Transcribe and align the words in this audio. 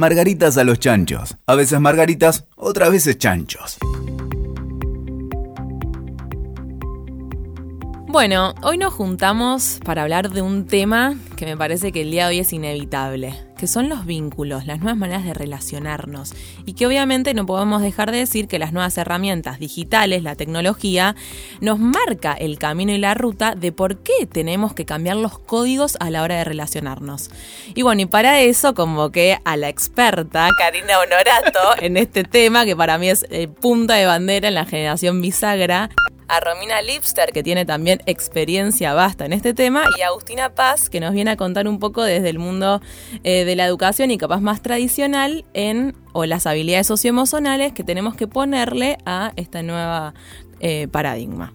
Margaritas 0.00 0.56
a 0.56 0.64
los 0.64 0.78
chanchos. 0.80 1.36
A 1.44 1.54
veces 1.54 1.78
margaritas, 1.78 2.46
otras 2.56 2.90
veces 2.90 3.18
chanchos. 3.18 3.76
Bueno, 8.08 8.54
hoy 8.62 8.78
nos 8.78 8.94
juntamos 8.94 9.78
para 9.84 10.00
hablar 10.00 10.30
de 10.30 10.40
un 10.40 10.66
tema 10.66 11.16
que 11.36 11.44
me 11.44 11.54
parece 11.54 11.92
que 11.92 12.00
el 12.00 12.12
día 12.12 12.24
de 12.24 12.30
hoy 12.30 12.38
es 12.38 12.50
inevitable, 12.54 13.34
que 13.60 13.66
son 13.66 13.90
los 13.90 14.06
vínculos, 14.06 14.66
las 14.66 14.78
nuevas 14.78 14.96
maneras 14.96 15.22
de 15.22 15.34
relacionarnos. 15.34 16.32
Y 16.64 16.72
que 16.72 16.86
obviamente 16.86 17.34
no 17.34 17.44
podemos 17.44 17.82
dejar 17.82 18.10
de 18.10 18.16
decir 18.16 18.48
que 18.48 18.58
las 18.58 18.72
nuevas 18.72 18.96
herramientas 18.96 19.58
digitales, 19.58 20.22
la 20.22 20.34
tecnología, 20.34 21.14
nos 21.60 21.78
marca 21.78 22.32
el 22.32 22.58
camino 22.58 22.92
y 22.92 22.96
la 22.96 23.12
ruta 23.12 23.54
de 23.54 23.70
por 23.70 23.98
qué 23.98 24.24
tenemos 24.24 24.72
que 24.72 24.86
cambiar 24.86 25.16
los 25.16 25.38
códigos 25.38 25.98
a 26.00 26.08
la 26.08 26.22
hora 26.22 26.36
de 26.36 26.44
relacionarnos. 26.44 27.30
Y 27.74 27.82
bueno, 27.82 28.00
y 28.00 28.06
para 28.06 28.40
eso 28.40 28.72
convoqué 28.72 29.38
a 29.44 29.58
la 29.58 29.68
experta 29.68 30.48
Karina 30.58 30.98
Honorato 30.98 31.82
en 31.82 31.98
este 31.98 32.24
tema, 32.24 32.64
que 32.64 32.74
para 32.74 32.96
mí 32.96 33.10
es 33.10 33.26
eh, 33.28 33.46
punta 33.46 33.96
de 33.96 34.06
bandera 34.06 34.48
en 34.48 34.54
la 34.54 34.64
generación 34.64 35.20
bisagra 35.20 35.90
a 36.30 36.38
Romina 36.38 36.80
Lipster, 36.80 37.32
que 37.32 37.42
tiene 37.42 37.66
también 37.66 38.00
experiencia 38.06 38.94
vasta 38.94 39.26
en 39.26 39.32
este 39.32 39.52
tema, 39.52 39.82
y 39.98 40.02
a 40.02 40.08
Agustina 40.08 40.54
Paz, 40.54 40.88
que 40.88 41.00
nos 41.00 41.12
viene 41.12 41.32
a 41.32 41.36
contar 41.36 41.66
un 41.66 41.80
poco 41.80 42.04
desde 42.04 42.30
el 42.30 42.38
mundo 42.38 42.80
eh, 43.24 43.44
de 43.44 43.56
la 43.56 43.66
educación 43.66 44.12
y 44.12 44.18
capaz 44.18 44.40
más 44.40 44.62
tradicional 44.62 45.44
en 45.54 45.96
o 46.12 46.24
las 46.26 46.46
habilidades 46.46 46.86
socioemocionales 46.86 47.72
que 47.72 47.82
tenemos 47.82 48.14
que 48.14 48.28
ponerle 48.28 48.98
a 49.04 49.32
esta 49.34 49.62
nueva 49.62 50.14
eh, 50.60 50.86
paradigma. 50.88 51.52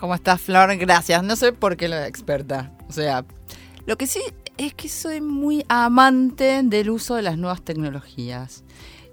¿Cómo 0.00 0.14
estás, 0.14 0.40
Flor? 0.40 0.74
Gracias. 0.76 1.22
No 1.22 1.36
sé 1.36 1.52
por 1.52 1.76
qué 1.76 1.88
de 1.88 2.06
experta. 2.06 2.72
O 2.88 2.92
sea, 2.92 3.24
lo 3.84 3.96
que 3.96 4.06
sí 4.06 4.20
es 4.56 4.72
que 4.72 4.88
soy 4.88 5.20
muy 5.20 5.64
amante 5.68 6.62
del 6.62 6.90
uso 6.90 7.16
de 7.16 7.22
las 7.22 7.36
nuevas 7.36 7.62
tecnologías 7.62 8.64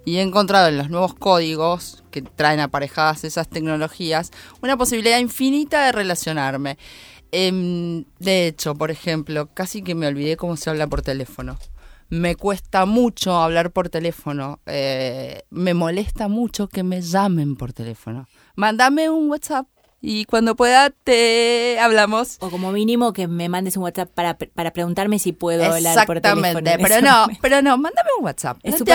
y 0.05 0.18
he 0.18 0.22
encontrado 0.22 0.68
en 0.68 0.77
los 0.77 0.90
nuevos 0.90 1.16
códigos 1.16 2.03
que 2.11 2.22
traen 2.22 2.59
aparejadas 2.59 3.23
esas 3.23 3.50
tecnologías 3.50 4.31
una 4.61 4.78
posibilidad 4.78 5.20
infinita 5.20 5.86
de 5.86 5.92
relacionarme. 5.92 6.78
Em, 7.31 8.06
de 8.20 8.48
hecho, 8.48 8.76
por 8.76 8.92
ejemplo, 8.92 9.50
casi 9.53 9.81
que 9.81 9.95
me 9.95 10.08
olvidé 10.08 10.38
cómo 10.38 10.56
se 10.56 10.70
habla 10.70 10.88
por 10.88 11.02
teléfono. 11.02 11.58
Me 12.08 12.36
cuesta 12.36 12.86
mucho 12.86 13.36
hablar 13.36 13.72
por 13.72 13.89
teléfono. 13.89 14.59
Eh, 14.67 15.42
me 15.50 15.73
molesta 15.73 16.28
mucho 16.28 16.70
que 16.70 16.83
me 16.83 17.02
llamen 17.02 17.56
por 17.56 17.73
teléfono. 17.73 18.28
Mándame 18.56 19.09
un 19.09 19.30
WhatsApp 19.30 19.67
y 20.02 20.26
cuando 20.26 20.56
pueda 20.56 20.92
te 20.92 21.80
hablamos. 21.80 22.38
O 22.40 22.50
como 22.50 22.72
mínimo 22.72 23.14
que 23.14 23.28
me 23.28 23.50
mandes 23.50 23.76
un 23.78 23.84
WhatsApp 23.84 24.10
para, 24.10 24.38
para 24.38 24.72
preguntarme 24.72 25.20
si 25.20 25.32
puedo 25.32 25.64
hablar 25.64 26.06
por 26.06 26.22
teléfono. 26.22 26.46
Exactamente, 26.46 26.78
pero 26.82 27.02
no, 27.02 27.28
pero 27.42 27.62
no, 27.62 27.78
mándame 27.78 28.10
un 28.20 28.26
WhatsApp. 28.26 28.58
Es 28.64 28.80
lo 28.80 28.86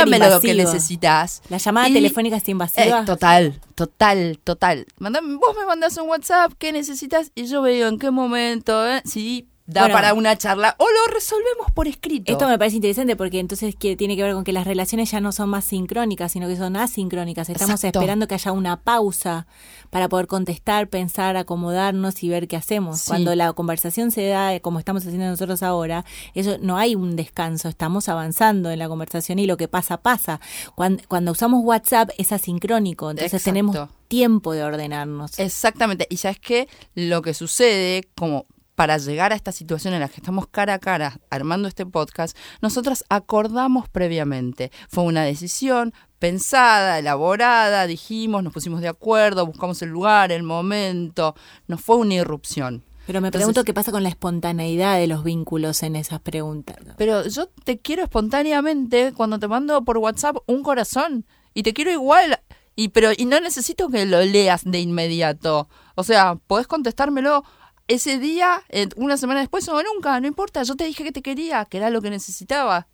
que 0.40 0.54
necesitas. 0.54 1.42
La 1.48 1.58
llamada 1.58 1.88
telefónica 1.88 2.36
está 2.36 2.50
invasiva. 2.50 3.00
Eh, 3.00 3.04
total, 3.06 3.60
total, 3.74 4.38
total. 4.42 4.86
Mándame, 4.98 5.34
vos 5.36 5.56
me 5.56 5.66
mandas 5.66 5.96
un 5.96 6.08
WhatsApp, 6.08 6.52
¿qué 6.58 6.72
necesitas? 6.72 7.32
Y 7.34 7.46
yo 7.46 7.62
veo 7.62 7.88
en 7.88 7.98
qué 7.98 8.10
momento, 8.10 8.88
¿eh? 8.88 9.02
sí, 9.04 9.49
da 9.70 9.88
para 9.88 10.14
una 10.14 10.36
charla 10.36 10.74
o 10.78 10.84
lo 10.84 11.14
resolvemos 11.14 11.70
por 11.72 11.88
escrito. 11.88 12.32
Esto 12.32 12.48
me 12.48 12.58
parece 12.58 12.76
interesante 12.76 13.16
porque 13.16 13.38
entonces 13.38 13.76
tiene 13.76 14.16
que 14.16 14.22
ver 14.22 14.34
con 14.34 14.44
que 14.44 14.52
las 14.52 14.66
relaciones 14.66 15.10
ya 15.10 15.20
no 15.20 15.32
son 15.32 15.48
más 15.50 15.64
sincrónicas, 15.64 16.32
sino 16.32 16.48
que 16.48 16.56
son 16.56 16.76
asincrónicas. 16.76 17.48
Estamos 17.48 17.82
esperando 17.84 18.26
que 18.26 18.34
haya 18.34 18.52
una 18.52 18.82
pausa 18.82 19.46
para 19.90 20.08
poder 20.08 20.26
contestar, 20.26 20.88
pensar, 20.88 21.36
acomodarnos 21.36 22.22
y 22.22 22.28
ver 22.28 22.48
qué 22.48 22.56
hacemos. 22.56 23.04
Cuando 23.04 23.34
la 23.34 23.52
conversación 23.52 24.10
se 24.10 24.26
da 24.26 24.58
como 24.60 24.78
estamos 24.78 25.04
haciendo 25.04 25.26
nosotros 25.26 25.62
ahora, 25.62 26.04
eso 26.34 26.58
no 26.60 26.76
hay 26.76 26.94
un 26.94 27.16
descanso, 27.16 27.68
estamos 27.68 28.08
avanzando 28.08 28.70
en 28.70 28.78
la 28.78 28.88
conversación 28.88 29.38
y 29.38 29.46
lo 29.46 29.56
que 29.56 29.68
pasa 29.68 30.02
pasa. 30.02 30.40
Cuando, 30.74 31.02
cuando 31.08 31.32
usamos 31.32 31.62
WhatsApp 31.64 32.10
es 32.18 32.32
asincrónico, 32.32 33.10
entonces 33.10 33.42
tenemos 33.42 33.76
tiempo 34.08 34.52
de 34.52 34.64
ordenarnos. 34.64 35.38
Exactamente. 35.38 36.06
Y 36.10 36.16
sabes 36.16 36.40
que 36.40 36.68
lo 36.94 37.22
que 37.22 37.32
sucede, 37.32 38.08
como 38.16 38.46
para 38.80 38.96
llegar 38.96 39.30
a 39.30 39.36
esta 39.36 39.52
situación 39.52 39.92
en 39.92 40.00
la 40.00 40.08
que 40.08 40.22
estamos 40.22 40.46
cara 40.46 40.72
a 40.72 40.78
cara 40.78 41.20
armando 41.28 41.68
este 41.68 41.84
podcast, 41.84 42.34
nosotras 42.62 43.04
acordamos 43.10 43.90
previamente. 43.90 44.72
Fue 44.88 45.04
una 45.04 45.22
decisión 45.22 45.92
pensada, 46.18 46.98
elaborada, 46.98 47.86
dijimos, 47.86 48.42
nos 48.42 48.54
pusimos 48.54 48.80
de 48.80 48.88
acuerdo, 48.88 49.44
buscamos 49.44 49.82
el 49.82 49.90
lugar, 49.90 50.32
el 50.32 50.44
momento, 50.44 51.34
no 51.68 51.76
fue 51.76 51.96
una 51.96 52.14
irrupción. 52.14 52.82
Pero 53.06 53.20
me 53.20 53.30
pregunto 53.30 53.64
qué 53.64 53.74
pasa 53.74 53.92
con 53.92 54.02
la 54.02 54.08
espontaneidad 54.08 54.96
de 54.96 55.08
los 55.08 55.24
vínculos 55.24 55.82
en 55.82 55.94
esas 55.94 56.20
preguntas. 56.20 56.78
Pero 56.96 57.28
yo 57.28 57.48
te 57.48 57.80
quiero 57.80 58.02
espontáneamente 58.02 59.12
cuando 59.14 59.38
te 59.38 59.46
mando 59.46 59.84
por 59.84 59.98
WhatsApp 59.98 60.38
un 60.46 60.62
corazón 60.62 61.26
y 61.52 61.64
te 61.64 61.74
quiero 61.74 61.90
igual 61.90 62.40
y 62.76 62.88
pero 62.88 63.10
y 63.14 63.26
no 63.26 63.38
necesito 63.40 63.90
que 63.90 64.06
lo 64.06 64.22
leas 64.22 64.62
de 64.64 64.80
inmediato. 64.80 65.68
O 65.96 66.02
sea, 66.02 66.36
podés 66.46 66.66
contestármelo 66.66 67.44
ese 67.90 68.18
día, 68.18 68.62
una 68.96 69.16
semana 69.16 69.40
después 69.40 69.68
o 69.68 69.82
nunca, 69.82 70.20
no 70.20 70.26
importa, 70.26 70.62
yo 70.62 70.76
te 70.76 70.84
dije 70.84 71.04
que 71.04 71.12
te 71.12 71.22
quería, 71.22 71.64
que 71.64 71.78
era 71.78 71.90
lo 71.90 72.00
que 72.00 72.10
necesitaba. 72.10 72.86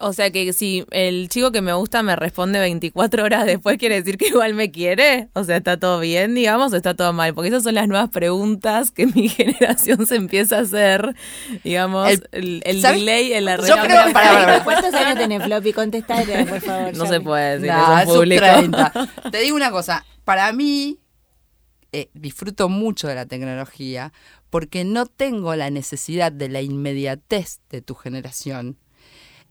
O 0.00 0.12
sea 0.12 0.30
que 0.30 0.52
si 0.52 0.84
el 0.90 1.28
chico 1.28 1.52
que 1.52 1.60
me 1.60 1.72
gusta 1.72 2.02
me 2.02 2.16
responde 2.16 2.58
24 2.58 3.24
horas 3.24 3.46
después, 3.46 3.78
quiere 3.78 3.96
decir 3.96 4.18
que 4.18 4.28
igual 4.28 4.54
me 4.54 4.70
quiere. 4.70 5.28
O 5.34 5.44
sea, 5.44 5.58
está 5.58 5.78
todo 5.78 6.00
bien, 6.00 6.34
digamos, 6.34 6.72
o 6.72 6.76
está 6.76 6.94
todo 6.94 7.12
mal. 7.12 7.34
Porque 7.34 7.48
esas 7.48 7.62
son 7.62 7.74
las 7.74 7.86
nuevas 7.86 8.10
preguntas 8.10 8.90
que 8.90 9.06
mi 9.06 9.28
generación 9.28 10.06
se 10.06 10.16
empieza 10.16 10.58
a 10.58 10.60
hacer. 10.62 11.14
Digamos, 11.62 12.08
el, 12.32 12.60
delay 12.62 13.34
en 13.34 13.44
la 13.44 13.56
Yo 13.56 13.76
creo 13.82 14.12
para, 14.12 14.62
¿Cuántos 14.64 14.94
años 14.94 15.18
tenés, 15.18 15.42
Floppy? 15.44 15.72
Contestate, 15.72 16.46
por 16.46 16.60
favor. 16.60 16.96
No 16.96 17.06
se 17.06 17.20
puede 17.20 17.58
decir, 17.58 17.72
es 18.00 18.06
público. 18.06 18.44
Te 19.30 19.38
digo 19.38 19.56
una 19.56 19.70
cosa, 19.70 20.04
para 20.24 20.52
mí, 20.52 20.98
eh, 21.94 22.08
disfruto 22.14 22.70
mucho 22.70 23.06
de 23.06 23.14
la 23.14 23.26
tecnología 23.26 24.14
porque 24.48 24.82
no 24.82 25.04
tengo 25.04 25.54
la 25.56 25.68
necesidad 25.68 26.32
de 26.32 26.48
la 26.48 26.62
inmediatez 26.62 27.60
de 27.68 27.82
tu 27.82 27.94
generación 27.94 28.78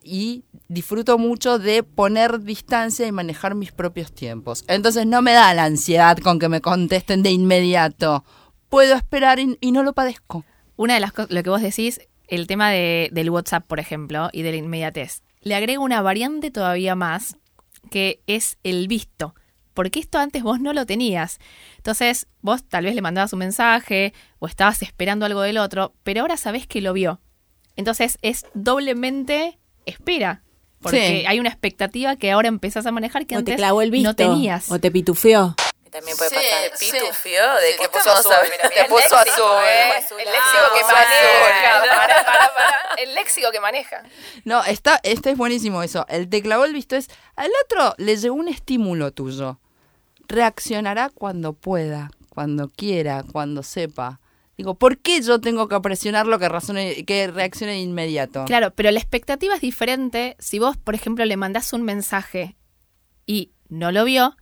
y 0.03 0.43
disfruto 0.67 1.19
mucho 1.19 1.59
de 1.59 1.83
poner 1.83 2.39
distancia 2.39 3.05
y 3.05 3.11
manejar 3.11 3.53
mis 3.53 3.71
propios 3.71 4.11
tiempos. 4.11 4.63
Entonces 4.67 5.05
no 5.05 5.21
me 5.21 5.33
da 5.33 5.53
la 5.53 5.65
ansiedad 5.65 6.17
con 6.17 6.39
que 6.39 6.49
me 6.49 6.61
contesten 6.61 7.21
de 7.21 7.29
inmediato. 7.29 8.23
Puedo 8.69 8.95
esperar 8.95 9.37
y, 9.39 9.71
no 9.71 9.83
lo 9.83 9.93
padezco. 9.93 10.43
Una 10.77 10.95
de 10.95 10.99
las 10.99 11.11
cosas, 11.11 11.29
lo 11.29 11.43
que 11.43 11.49
vos 11.51 11.61
decís, 11.61 12.01
el 12.27 12.47
tema 12.47 12.71
de, 12.71 13.09
del 13.11 13.29
WhatsApp, 13.29 13.67
por 13.67 13.79
ejemplo, 13.79 14.29
y 14.33 14.41
de 14.41 14.51
la 14.51 14.57
inmediatez. 14.57 15.21
Le 15.41 15.53
agrego 15.53 15.83
una 15.83 16.01
variante 16.01 16.49
todavía 16.49 16.95
más, 16.95 17.37
que 17.91 18.21
es 18.25 18.57
el 18.63 18.87
visto 18.87 19.35
porque 19.73 19.99
esto 19.99 20.19
antes 20.19 20.43
vos 20.43 20.59
no 20.59 20.73
lo 20.73 20.85
tenías. 20.85 21.39
Entonces, 21.77 22.27
vos 22.41 22.63
tal 22.63 22.85
vez 22.85 22.95
le 22.95 23.01
mandabas 23.01 23.33
un 23.33 23.39
mensaje 23.39 24.13
o 24.39 24.47
estabas 24.47 24.81
esperando 24.81 25.25
algo 25.25 25.41
del 25.41 25.57
otro, 25.57 25.93
pero 26.03 26.21
ahora 26.21 26.37
sabés 26.37 26.67
que 26.67 26.81
lo 26.81 26.93
vio. 26.93 27.21
Entonces, 27.75 28.17
es 28.21 28.45
doblemente 28.53 29.59
espera. 29.85 30.43
Porque 30.79 31.25
hay 31.27 31.39
una 31.39 31.49
expectativa 31.49 32.15
que 32.15 32.31
ahora 32.31 32.47
empezás 32.47 32.87
a 32.87 32.91
manejar 32.91 33.27
que 33.27 33.35
antes 33.35 33.59
no 33.59 34.15
tenías. 34.15 34.71
O 34.71 34.79
te 34.79 34.89
pitufeó 34.89 35.55
también 35.91 36.17
puede 36.17 36.31
pasar. 36.31 36.77
Sí, 36.77 36.91
pitufio, 36.91 37.41
de 37.55 37.75
que 37.79 37.89
puso 37.89 38.11
azul. 38.11 38.31
Te 38.73 38.85
puso 38.85 39.15
azul. 39.15 39.63
El 40.17 40.25
léxico 40.25 40.73
que 40.73 40.83
maneja. 40.83 42.51
El 42.97 43.15
léxico 43.15 43.51
que 43.51 43.59
maneja. 43.59 44.03
No, 44.45 44.63
está, 44.63 44.99
este 45.03 45.31
es 45.31 45.37
buenísimo 45.37 45.83
eso. 45.83 46.05
El 46.09 46.29
te 46.29 46.41
clavó 46.41 46.65
el 46.65 46.73
visto 46.73 46.95
es, 46.95 47.09
al 47.35 47.51
otro 47.65 47.93
le 47.97 48.15
llegó 48.15 48.35
un 48.35 48.47
estímulo 48.47 49.11
tuyo. 49.11 49.59
Reaccionará 50.27 51.09
cuando 51.09 51.53
pueda, 51.53 52.09
cuando 52.29 52.69
quiera, 52.69 53.23
cuando 53.29 53.61
sepa. 53.61 54.21
Digo, 54.57 54.75
¿por 54.75 54.99
qué 54.99 55.21
yo 55.21 55.41
tengo 55.41 55.67
que 55.67 55.79
presionar 55.81 56.27
lo 56.27 56.39
que, 56.39 56.47
razone, 56.47 57.03
que 57.03 57.27
reaccione 57.27 57.73
de 57.73 57.79
inmediato? 57.79 58.45
Claro, 58.45 58.71
pero 58.75 58.91
la 58.91 58.99
expectativa 58.99 59.55
es 59.55 59.61
diferente 59.61 60.37
si 60.39 60.59
vos, 60.59 60.77
por 60.77 60.95
ejemplo, 60.95 61.25
le 61.25 61.35
mandás 61.35 61.73
un 61.73 61.81
mensaje 61.81 62.55
y 63.25 63.51
no 63.69 63.91
lo 63.91 64.05
vio, 64.05 64.37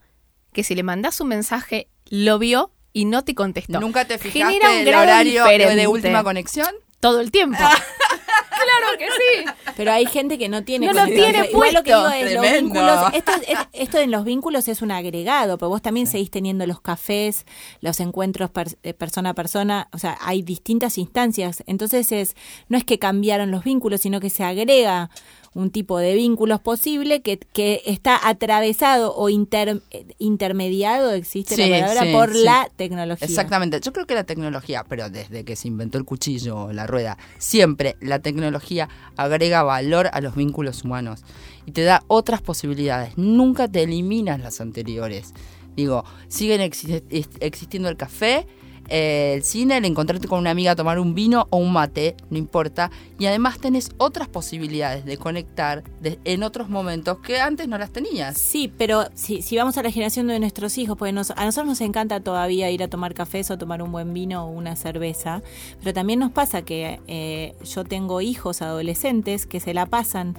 que 0.52 0.64
si 0.64 0.74
le 0.74 0.82
mandás 0.82 1.20
un 1.20 1.28
mensaje, 1.28 1.88
lo 2.08 2.38
vio 2.38 2.72
y 2.92 3.04
no 3.04 3.24
te 3.24 3.34
contestó. 3.34 3.80
¿Nunca 3.80 4.04
te 4.04 4.18
fijaste 4.18 4.80
en 4.80 4.88
el 4.88 4.94
horario 4.94 5.44
de 5.44 5.86
última 5.86 6.22
conexión? 6.22 6.68
Todo 7.00 7.20
el 7.20 7.30
tiempo. 7.30 7.56
claro 8.60 8.98
que 8.98 9.06
sí. 9.06 9.72
Pero 9.74 9.92
hay 9.92 10.04
gente 10.04 10.38
que 10.38 10.50
no 10.50 10.64
tiene. 10.64 10.86
No 10.86 10.92
lo 10.92 11.06
tiene 11.06 11.48
lo 11.50 11.82
que 11.82 11.94
digo 11.94 12.08
es 12.08 12.34
los 12.34 12.52
vínculos. 12.52 13.14
Esto, 13.14 13.32
esto 13.72 13.98
en 13.98 14.10
los 14.10 14.24
vínculos 14.24 14.68
es 14.68 14.82
un 14.82 14.90
agregado, 14.90 15.56
pero 15.56 15.70
vos 15.70 15.80
también 15.80 16.06
seguís 16.06 16.30
teniendo 16.30 16.66
los 16.66 16.82
cafés, 16.82 17.46
los 17.80 18.00
encuentros 18.00 18.50
eh, 18.82 18.92
persona 18.92 19.30
a 19.30 19.34
persona. 19.34 19.88
O 19.92 19.98
sea, 19.98 20.18
hay 20.20 20.42
distintas 20.42 20.98
instancias. 20.98 21.62
Entonces 21.66 22.12
es 22.12 22.36
no 22.68 22.76
es 22.76 22.84
que 22.84 22.98
cambiaron 22.98 23.50
los 23.50 23.64
vínculos, 23.64 24.02
sino 24.02 24.20
que 24.20 24.28
se 24.28 24.44
agrega 24.44 25.10
un 25.52 25.70
tipo 25.70 25.98
de 25.98 26.14
vínculos 26.14 26.60
posible 26.60 27.22
que, 27.22 27.38
que 27.38 27.82
está 27.84 28.28
atravesado 28.28 29.14
o 29.16 29.28
inter- 29.28 29.82
intermediado, 30.18 31.10
existe 31.12 31.56
Sí, 31.56 31.68
la 31.68 31.80
palabra, 31.80 32.02
sí, 32.02 32.12
por 32.12 32.32
sí. 32.32 32.44
la 32.44 32.68
tecnología. 32.76 33.26
Exactamente. 33.26 33.80
Yo 33.80 33.92
creo 33.92 34.06
que 34.06 34.14
la 34.14 34.24
tecnología, 34.24 34.84
pero 34.88 35.10
desde 35.10 35.44
que 35.44 35.56
se 35.56 35.68
inventó 35.68 35.98
el 35.98 36.04
cuchillo 36.04 36.56
o 36.66 36.72
la 36.72 36.86
rueda, 36.86 37.18
siempre 37.38 37.96
la 38.00 38.20
tecnología 38.20 38.88
agrega 39.16 39.62
valor 39.64 40.08
a 40.12 40.20
los 40.20 40.36
vínculos 40.36 40.84
humanos 40.84 41.22
y 41.66 41.72
te 41.72 41.82
da 41.82 42.04
otras 42.06 42.40
posibilidades. 42.42 43.18
Nunca 43.18 43.66
te 43.66 43.82
eliminas 43.82 44.38
las 44.40 44.60
anteriores. 44.60 45.34
Digo, 45.76 46.04
siguen 46.28 46.60
exi- 46.60 47.02
ex- 47.10 47.28
existiendo 47.40 47.88
el 47.88 47.96
café, 47.96 48.46
eh, 48.88 49.34
el 49.36 49.42
cine, 49.42 49.76
el 49.76 49.84
encontrarte 49.84 50.28
con 50.28 50.38
una 50.38 50.50
amiga 50.50 50.74
tomar 50.74 50.98
un 50.98 51.14
vino 51.14 51.46
o 51.50 51.58
un 51.58 51.72
mate, 51.72 52.16
no 52.30 52.38
importa. 52.38 52.90
Y 53.18 53.26
además 53.26 53.58
tenés 53.58 53.90
otras 53.98 54.28
posibilidades 54.28 55.04
de 55.04 55.16
conectar 55.16 55.84
en 56.02 56.42
otros 56.42 56.68
momentos 56.68 57.18
que 57.18 57.40
antes 57.40 57.68
no 57.68 57.78
las 57.78 57.90
tenías. 57.90 58.38
Sí, 58.38 58.72
pero 58.76 59.04
si, 59.14 59.42
si 59.42 59.56
vamos 59.56 59.76
a 59.76 59.82
la 59.82 59.90
generación 59.90 60.26
de 60.26 60.40
nuestros 60.40 60.78
hijos, 60.78 60.96
porque 60.96 61.10
a 61.10 61.44
nosotros 61.44 61.66
nos 61.66 61.80
encanta 61.80 62.20
todavía 62.20 62.70
ir 62.70 62.82
a 62.82 62.88
tomar 62.88 63.14
cafés 63.14 63.50
o 63.50 63.58
tomar 63.58 63.82
un 63.82 63.92
buen 63.92 64.12
vino 64.14 64.46
o 64.46 64.50
una 64.50 64.76
cerveza, 64.76 65.42
pero 65.80 65.92
también 65.92 66.18
nos 66.18 66.32
pasa 66.32 66.62
que 66.62 67.00
eh, 67.06 67.54
yo 67.64 67.84
tengo 67.84 68.20
hijos 68.20 68.62
adolescentes 68.62 69.46
que 69.46 69.60
se 69.60 69.74
la 69.74 69.86
pasan 69.86 70.36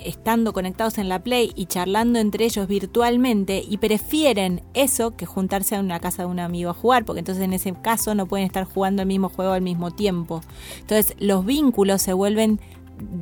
estando 0.00 0.52
conectados 0.52 0.98
en 0.98 1.08
la 1.08 1.18
Play 1.18 1.52
y 1.54 1.66
charlando 1.66 2.18
entre 2.18 2.44
ellos 2.44 2.68
virtualmente 2.68 3.62
y 3.68 3.78
prefieren 3.78 4.62
eso 4.74 5.16
que 5.16 5.26
juntarse 5.26 5.76
a 5.76 5.80
una 5.80 6.00
casa 6.00 6.22
de 6.22 6.28
un 6.28 6.40
amigo 6.40 6.70
a 6.70 6.74
jugar, 6.74 7.04
porque 7.04 7.20
entonces 7.20 7.44
en 7.44 7.52
ese 7.52 7.72
caso 7.74 8.14
no 8.14 8.26
pueden 8.26 8.46
estar 8.46 8.64
jugando 8.64 9.02
el 9.02 9.08
mismo 9.08 9.28
juego 9.28 9.52
al 9.52 9.62
mismo 9.62 9.90
tiempo. 9.90 10.42
Entonces 10.80 11.16
los 11.18 11.44
vínculos 11.44 12.02
se 12.02 12.12
vuelven 12.12 12.60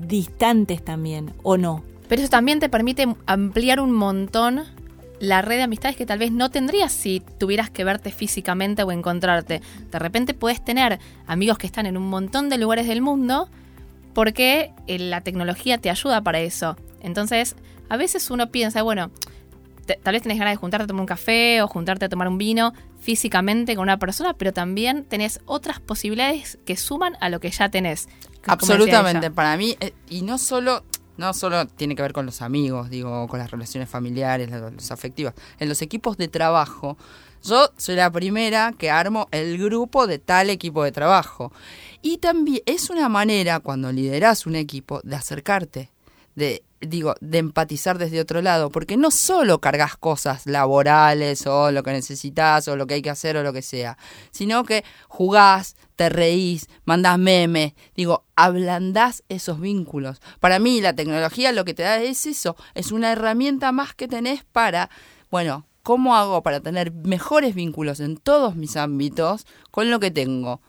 distantes 0.06 0.84
también, 0.84 1.32
¿o 1.42 1.56
no? 1.56 1.82
Pero 2.08 2.22
eso 2.22 2.30
también 2.30 2.60
te 2.60 2.68
permite 2.68 3.14
ampliar 3.26 3.80
un 3.80 3.92
montón 3.92 4.62
la 5.22 5.40
red 5.40 5.56
de 5.56 5.62
amistades 5.62 5.96
que 5.96 6.04
tal 6.04 6.18
vez 6.18 6.32
no 6.32 6.50
tendrías 6.50 6.92
si 6.92 7.22
tuvieras 7.38 7.70
que 7.70 7.84
verte 7.84 8.10
físicamente 8.10 8.82
o 8.82 8.90
encontrarte. 8.90 9.62
De 9.90 9.98
repente 10.00 10.34
puedes 10.34 10.64
tener 10.64 10.98
amigos 11.26 11.58
que 11.58 11.66
están 11.68 11.86
en 11.86 11.96
un 11.96 12.10
montón 12.10 12.48
de 12.48 12.58
lugares 12.58 12.88
del 12.88 13.02
mundo 13.02 13.48
porque 14.14 14.72
eh, 14.86 14.98
la 14.98 15.20
tecnología 15.22 15.78
te 15.78 15.90
ayuda 15.90 16.20
para 16.22 16.40
eso. 16.40 16.76
Entonces, 17.00 17.56
a 17.88 17.96
veces 17.96 18.30
uno 18.30 18.50
piensa, 18.50 18.82
bueno, 18.82 19.10
te- 19.86 19.96
tal 20.02 20.12
vez 20.14 20.22
tenés 20.22 20.38
ganas 20.38 20.52
de 20.52 20.56
juntarte 20.56 20.84
a 20.84 20.86
tomar 20.86 21.00
un 21.00 21.06
café 21.06 21.62
o 21.62 21.68
juntarte 21.68 22.04
a 22.04 22.08
tomar 22.08 22.28
un 22.28 22.38
vino 22.38 22.72
físicamente 23.00 23.74
con 23.74 23.82
una 23.82 23.98
persona, 23.98 24.34
pero 24.34 24.52
también 24.52 25.04
tenés 25.04 25.40
otras 25.46 25.80
posibilidades 25.80 26.58
que 26.64 26.76
suman 26.76 27.16
a 27.20 27.28
lo 27.28 27.40
que 27.40 27.50
ya 27.50 27.68
tenés. 27.68 28.08
Absolutamente, 28.46 29.30
para 29.34 29.56
mí, 29.56 29.76
eh, 29.80 29.92
y 30.08 30.22
no 30.22 30.38
solo, 30.38 30.84
no 31.16 31.34
solo 31.34 31.66
tiene 31.66 31.96
que 31.96 32.02
ver 32.02 32.12
con 32.12 32.26
los 32.26 32.42
amigos, 32.42 32.90
digo, 32.90 33.26
con 33.26 33.38
las 33.40 33.50
relaciones 33.50 33.88
familiares, 33.88 34.50
las 34.50 34.90
afectivas, 34.92 35.34
en 35.58 35.68
los 35.68 35.82
equipos 35.82 36.16
de 36.16 36.28
trabajo, 36.28 36.96
yo 37.44 37.70
soy 37.76 37.96
la 37.96 38.08
primera 38.10 38.72
que 38.78 38.88
armo 38.90 39.26
el 39.32 39.58
grupo 39.58 40.06
de 40.06 40.20
tal 40.20 40.48
equipo 40.48 40.84
de 40.84 40.92
trabajo. 40.92 41.52
Y 42.02 42.18
también 42.18 42.62
es 42.66 42.90
una 42.90 43.08
manera, 43.08 43.60
cuando 43.60 43.92
lideras 43.92 44.46
un 44.46 44.56
equipo, 44.56 45.00
de 45.04 45.14
acercarte, 45.14 45.92
de, 46.34 46.64
digo, 46.80 47.14
de 47.20 47.38
empatizar 47.38 47.96
desde 47.96 48.20
otro 48.20 48.42
lado, 48.42 48.70
porque 48.70 48.96
no 48.96 49.12
solo 49.12 49.60
cargas 49.60 49.96
cosas 49.96 50.46
laborales 50.46 51.46
o 51.46 51.70
lo 51.70 51.84
que 51.84 51.92
necesitas 51.92 52.66
o 52.66 52.76
lo 52.76 52.88
que 52.88 52.94
hay 52.94 53.02
que 53.02 53.10
hacer 53.10 53.36
o 53.36 53.44
lo 53.44 53.52
que 53.52 53.62
sea, 53.62 53.96
sino 54.32 54.64
que 54.64 54.84
jugás, 55.06 55.76
te 55.94 56.08
reís, 56.08 56.68
mandás 56.84 57.18
memes, 57.18 57.74
digo, 57.94 58.24
ablandás 58.34 59.22
esos 59.28 59.60
vínculos. 59.60 60.20
Para 60.40 60.58
mí 60.58 60.80
la 60.80 60.94
tecnología 60.94 61.52
lo 61.52 61.64
que 61.64 61.74
te 61.74 61.84
da 61.84 62.02
es 62.02 62.26
eso, 62.26 62.56
es 62.74 62.90
una 62.90 63.12
herramienta 63.12 63.70
más 63.70 63.94
que 63.94 64.08
tenés 64.08 64.42
para, 64.44 64.90
bueno, 65.30 65.66
¿cómo 65.84 66.16
hago 66.16 66.42
para 66.42 66.58
tener 66.58 66.92
mejores 66.92 67.54
vínculos 67.54 68.00
en 68.00 68.16
todos 68.16 68.56
mis 68.56 68.76
ámbitos 68.76 69.46
con 69.70 69.88
lo 69.88 70.00
que 70.00 70.10
tengo? 70.10 70.60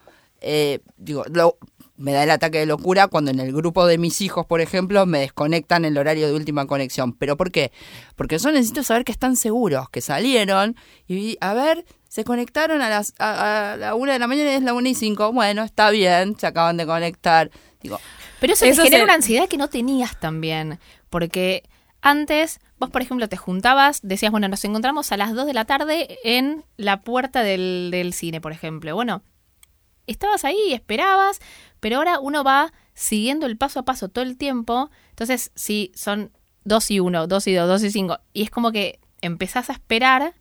Eh, 0.44 0.80
digo, 0.98 1.24
lo- 1.32 1.58
me 1.96 2.12
da 2.12 2.24
el 2.24 2.32
ataque 2.32 2.58
de 2.60 2.66
locura 2.66 3.08
cuando 3.08 3.32
en 3.32 3.40
el 3.40 3.54
grupo 3.54 3.86
de 3.86 3.98
mis 3.98 4.20
hijos, 4.22 4.46
por 4.48 4.62
ejemplo, 4.62 5.06
me 5.06 5.20
desconectan 5.20 5.86
el 5.86 5.98
horario 5.98 6.28
de 6.28 6.34
última 6.34 6.66
conexión. 6.68 7.14
¿Pero 7.14 7.38
por 7.38 7.52
qué? 7.52 7.72
Porque 8.16 8.38
yo 8.40 8.52
necesito 8.52 8.84
saber 8.84 9.06
que 9.06 9.12
están 9.12 9.36
seguros, 9.36 9.90
que 9.90 10.02
salieron 10.02 10.76
y 11.08 11.38
a 11.40 11.54
ver, 11.54 11.86
se 12.10 12.24
conectaron 12.24 12.82
a 12.82 12.90
las 12.90 13.14
a, 13.20 13.74
a 13.74 13.78
la 13.78 13.96
una 13.96 14.14
de 14.14 14.20
la 14.20 14.28
mañana 14.28 14.52
y 14.52 14.56
es 14.56 14.64
la 14.64 14.74
una 14.74 14.90
y 14.90 14.96
cinco. 14.96 15.32
Bueno, 15.32 15.64
está 15.64 15.92
bien, 15.92 16.36
se 16.38 16.48
acaban 16.48 16.78
de 16.78 16.86
conectar. 16.88 17.52
Digo, 17.82 18.00
Pero 18.40 18.54
eso, 18.54 18.66
Eso 18.66 18.82
te 18.82 18.88
genera 18.88 19.02
se- 19.02 19.06
una 19.06 19.14
ansiedad 19.14 19.48
que 19.48 19.58
no 19.58 19.70
tenías 19.70 20.20
también. 20.20 20.80
Porque 21.12 21.64
antes, 22.02 22.60
vos, 22.80 22.90
por 22.90 23.02
ejemplo, 23.04 23.30
te 23.30 23.38
juntabas, 23.38 24.00
decías, 24.02 24.32
bueno, 24.32 24.48
nos 24.48 24.66
encontramos 24.66 25.12
a 25.12 25.18
las 25.18 25.34
2 25.34 25.46
de 25.46 25.54
la 25.54 25.66
tarde 25.66 26.18
en 26.24 26.66
la 26.76 27.02
puerta 27.02 27.44
del, 27.44 27.90
del 27.92 28.14
cine, 28.14 28.42
por 28.42 28.52
ejemplo. 28.52 28.94
Bueno, 28.96 29.22
estabas 30.08 30.46
ahí, 30.46 30.74
esperabas, 30.74 31.40
pero 31.80 31.98
ahora 31.98 32.20
uno 32.20 32.44
va 32.44 32.74
siguiendo 32.94 33.46
el 33.46 33.58
paso 33.58 33.80
a 33.80 33.86
paso 33.86 34.10
todo 34.10 34.24
el 34.24 34.38
tiempo. 34.38 34.90
Entonces, 35.10 35.52
si 35.56 35.92
son 35.96 36.32
2 36.66 36.92
y 36.92 37.00
1, 37.00 37.28
2 37.28 37.48
y 37.48 37.54
2, 37.54 37.68
2 37.68 37.84
y 37.84 37.92
5, 37.92 38.20
y 38.34 38.44
es 38.44 38.50
como 38.50 38.72
que 38.72 39.00
empezás 39.22 39.70
a 39.70 39.74
esperar 39.74 40.34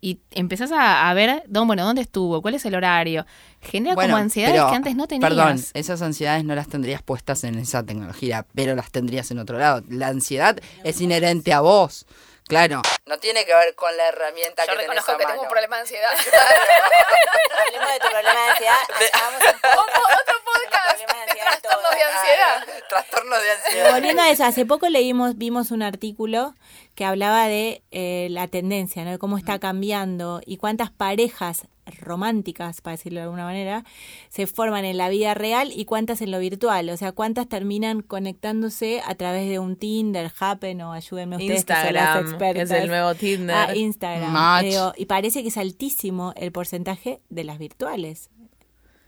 y 0.00 0.20
empezás 0.30 0.72
a, 0.72 1.08
a 1.08 1.14
ver, 1.14 1.42
bueno, 1.48 1.84
¿dónde 1.84 2.02
estuvo? 2.02 2.42
¿Cuál 2.42 2.54
es 2.54 2.64
el 2.66 2.74
horario? 2.74 3.26
Genera 3.60 3.94
Bueno, 3.94 4.12
como 4.12 4.22
ansiedades 4.22 4.54
pero, 4.54 4.68
que 4.68 4.76
antes 4.76 4.94
no 4.94 5.08
tenías. 5.08 5.28
Perdón, 5.28 5.60
esas 5.74 6.02
ansiedades 6.02 6.44
no 6.44 6.54
las 6.54 6.68
tendrías 6.68 7.02
puestas 7.02 7.44
en 7.44 7.56
esa 7.56 7.82
tecnología, 7.82 8.46
pero 8.54 8.76
las 8.76 8.90
tendrías 8.90 9.30
en 9.30 9.38
otro 9.38 9.58
lado. 9.58 9.82
La 9.88 10.08
ansiedad 10.08 10.58
es 10.84 11.00
inherente 11.00 11.52
a 11.52 11.60
vos. 11.60 12.06
Claro, 12.48 12.82
no 13.06 13.18
tiene 13.18 13.44
que 13.44 13.52
ver 13.54 13.74
con 13.74 13.96
la 13.96 14.08
herramienta 14.08 14.64
que 14.66 14.76
tenés 14.76 15.08
a 15.08 15.18
mano. 15.18 15.48
problema 15.48 15.76
de 15.76 15.82
ansiedad. 15.82 16.10
Hablemos 17.66 17.92
de 17.92 17.98
tu 17.98 18.08
problema 18.08 18.40
de 18.40 18.50
ansiedad. 18.50 18.78
Otro 19.78 20.34
podcast 20.44 20.98
de 21.00 21.40
trastornos 21.40 21.90
de 21.90 22.02
ansiedad. 22.02 22.66
Trastorno 22.88 23.36
de 23.40 23.50
ansiedad. 23.50 23.92
Volviendo 23.92 24.22
a 24.22 24.30
eso, 24.30 24.44
hace 24.44 24.64
poco 24.64 24.88
leímos, 24.88 25.36
vimos 25.36 25.72
un 25.72 25.82
artículo 25.82 26.54
que 26.94 27.04
hablaba 27.04 27.48
de 27.48 27.82
eh, 27.90 28.28
la 28.30 28.46
tendencia, 28.46 29.04
¿no? 29.04 29.10
de 29.10 29.18
cómo 29.18 29.38
está 29.38 29.58
cambiando 29.58 30.40
y 30.46 30.56
cuántas 30.58 30.90
parejas 30.90 31.66
románticas, 32.00 32.80
para 32.80 32.96
decirlo 32.96 33.20
de 33.20 33.24
alguna 33.24 33.44
manera, 33.44 33.84
se 34.28 34.46
forman 34.46 34.84
en 34.84 34.96
la 34.96 35.08
vida 35.08 35.34
real 35.34 35.70
y 35.74 35.84
cuántas 35.84 36.20
en 36.20 36.30
lo 36.30 36.38
virtual. 36.38 36.90
O 36.90 36.96
sea, 36.96 37.12
cuántas 37.12 37.48
terminan 37.48 38.02
conectándose 38.02 39.00
a 39.04 39.14
través 39.14 39.48
de 39.48 39.58
un 39.58 39.76
Tinder, 39.76 40.32
Happen 40.38 40.80
o 40.82 40.92
ayúdenme 40.92 41.36
ustedes 41.36 41.64
que 41.64 41.74
son 41.74 41.94
las 41.94 42.16
Instagram, 42.16 42.24
que 42.24 42.30
expertas. 42.30 42.70
es 42.70 42.82
el 42.82 42.88
nuevo 42.88 43.14
Tinder. 43.14 43.56
Ah, 43.56 43.74
Instagram. 43.74 44.64
Digo, 44.64 44.92
y 44.96 45.06
parece 45.06 45.42
que 45.42 45.48
es 45.48 45.56
altísimo 45.56 46.32
el 46.36 46.52
porcentaje 46.52 47.20
de 47.28 47.44
las 47.44 47.58
virtuales. 47.58 48.30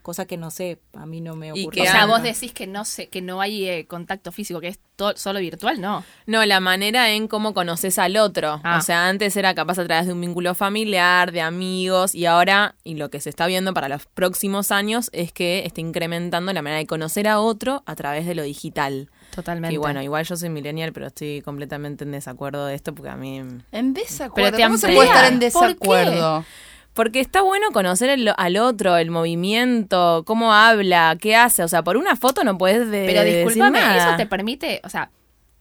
Cosa 0.03 0.27
que 0.27 0.37
no 0.37 0.51
sé, 0.51 0.79
a 0.95 1.07
mí 1.07 1.21
no 1.21 1.37
me 1.37 1.49
Y 1.49 1.63
ocurre. 1.63 1.75
que 1.75 1.83
O 1.83 1.85
sea, 1.85 2.07
vos 2.07 2.23
decís 2.23 2.53
que 2.53 2.67
no 2.67 2.85
sé, 2.85 3.09
que 3.09 3.21
no 3.21 3.41
hay 3.41 3.69
eh, 3.69 3.87
contacto 3.87 4.33
físico, 4.33 4.61
que 4.61 4.69
es 4.69 4.81
solo 5.17 5.39
virtual, 5.39 5.81
no. 5.81 6.05
No, 6.27 6.45
la 6.45 6.61
manera 6.61 7.11
en 7.11 7.29
cómo 7.29 7.55
conoces 7.55 7.99
al 7.99 8.17
otro. 8.17 8.61
Ah. 8.65 8.79
O 8.79 8.83
sea, 8.83 9.09
antes 9.09 9.37
era 9.37 9.55
capaz 9.55 9.79
a 9.79 9.85
través 9.85 10.07
de 10.07 10.13
un 10.13 10.21
vínculo 10.21 10.55
familiar, 10.55 11.31
de 11.33 11.41
amigos, 11.41 12.15
y 12.15 12.27
ahora, 12.27 12.75
y 12.85 12.95
lo 12.95 13.11
que 13.11 13.21
se 13.21 13.31
está 13.31 13.47
viendo 13.47 13.75
para 13.75 13.89
los 13.89 14.07
próximos 14.07 14.73
años, 14.73 15.11
es 15.13 15.33
que 15.33 15.65
está 15.65 15.81
incrementando 15.81 16.53
la 16.53 16.63
manera 16.63 16.79
de 16.79 16.87
conocer 16.87 17.29
a 17.29 17.41
otro 17.41 17.83
a 17.87 17.95
través 17.95 18.27
de 18.27 18.35
lo 18.35 18.43
digital. 18.43 19.11
Totalmente. 19.35 19.75
Y 19.75 19.77
bueno, 19.77 20.03
igual 20.03 20.25
yo 20.25 20.37
soy 20.37 20.49
millennial, 20.49 20.93
pero 20.93 21.09
estoy 21.09 21.43
completamente 21.43 22.05
en 22.05 22.13
desacuerdo 22.13 22.67
de 22.67 22.75
esto 22.75 22.95
porque 22.95 23.11
a 23.11 23.17
mí... 23.17 23.43
En 23.73 23.95
desacuerdo. 23.95 24.51
Pero 24.51 24.57
te 24.57 24.63
¿Cómo 24.65 24.79
se 24.79 24.93
puede 24.95 25.09
estar 25.09 25.33
en 25.33 25.53
¿Por 25.53 25.79
qué? 25.79 26.45
Porque 26.99 27.21
está 27.21 27.43
bueno 27.43 27.71
conocer 27.73 28.11
el- 28.11 28.33
al 28.37 28.57
otro, 28.57 28.97
el 28.97 29.13
movimiento, 29.13 30.25
cómo 30.27 30.53
habla, 30.53 31.17
qué 31.21 31.37
hace. 31.37 31.63
O 31.63 31.69
sea, 31.69 31.85
por 31.85 31.97
una 31.97 32.17
foto 32.17 32.43
no 32.43 32.59
puedes 32.59 32.91
de, 32.91 33.05
Pero 33.07 33.23
decir 33.23 33.45
discúlpame, 33.47 33.79
nada. 33.81 34.09
eso 34.09 34.17
te 34.17 34.27
permite, 34.27 34.81
o 34.83 34.89
sea, 34.89 35.11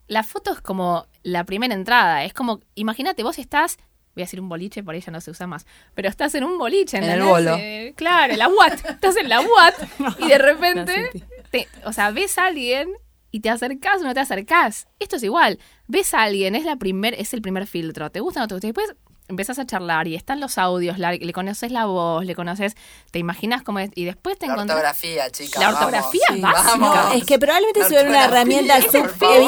la 0.07 0.23
foto 0.23 0.51
es 0.53 0.61
como 0.61 1.05
la 1.21 1.43
primera 1.43 1.75
entrada, 1.75 2.23
es 2.23 2.33
como, 2.33 2.59
imagínate, 2.73 3.21
vos 3.21 3.37
estás, 3.37 3.77
voy 4.15 4.23
a 4.23 4.25
decir 4.25 4.41
un 4.41 4.49
boliche, 4.49 4.81
por 4.83 4.95
ahí 4.95 5.01
ya 5.01 5.11
no 5.11 5.21
se 5.21 5.29
usa 5.29 5.45
más, 5.45 5.67
pero 5.93 6.09
estás 6.09 6.33
en 6.33 6.43
un 6.43 6.57
boliche, 6.57 6.97
En 6.97 7.03
el 7.03 7.21
bolo. 7.21 7.55
Eh, 7.59 7.93
claro, 7.95 8.33
en 8.33 8.39
la 8.39 8.47
UAT, 8.47 8.73
estás 8.89 9.15
en 9.17 9.29
la 9.29 9.39
UAT 9.41 9.75
y 10.19 10.27
de 10.29 10.37
repente, 10.39 11.09
te- 11.51 11.67
o 11.85 11.93
sea, 11.93 12.09
ves 12.09 12.37
a 12.39 12.45
alguien 12.47 12.89
y 13.29 13.41
te 13.41 13.51
acercás 13.51 14.01
o 14.01 14.05
no 14.05 14.13
te 14.15 14.21
acercás. 14.21 14.87
Esto 14.97 15.17
es 15.17 15.23
igual, 15.23 15.59
ves 15.87 16.13
a 16.15 16.23
alguien, 16.23 16.55
es 16.55 16.65
la 16.65 16.77
primer, 16.77 17.13
es 17.13 17.33
el 17.35 17.43
primer 17.43 17.67
filtro, 17.67 18.09
te 18.09 18.21
gusta 18.21 18.39
o 18.39 18.43
no 18.43 18.47
te 18.47 18.55
gusta, 18.55 18.67
y 18.67 18.71
después 18.71 18.95
empezás 19.27 19.59
a 19.59 19.65
charlar 19.65 20.07
y 20.07 20.15
están 20.15 20.39
los 20.39 20.57
audios, 20.57 20.97
la- 20.99 21.11
le 21.13 21.33
conoces 21.33 21.71
la 21.71 21.85
voz, 21.85 22.25
le 22.25 22.33
conoces, 22.35 22.75
te 23.11 23.19
imaginas 23.19 23.61
cómo 23.63 23.79
es, 23.79 23.89
y 23.95 24.05
después 24.05 24.37
te 24.37 24.47
La 24.47 24.53
encontrás... 24.53 24.77
ortografía, 24.77 25.29
chicas. 25.31 25.61
La 25.61 25.69
ortografía 25.69 26.21
es 26.33 26.41
básica. 26.41 26.77
Vamos. 26.77 27.15
Es 27.15 27.25
que 27.25 27.37
probablemente 27.39 27.79
La 27.81 27.87
sea 27.89 28.03
una 28.03 28.25
herramienta 28.25 28.81
súper 28.81 29.41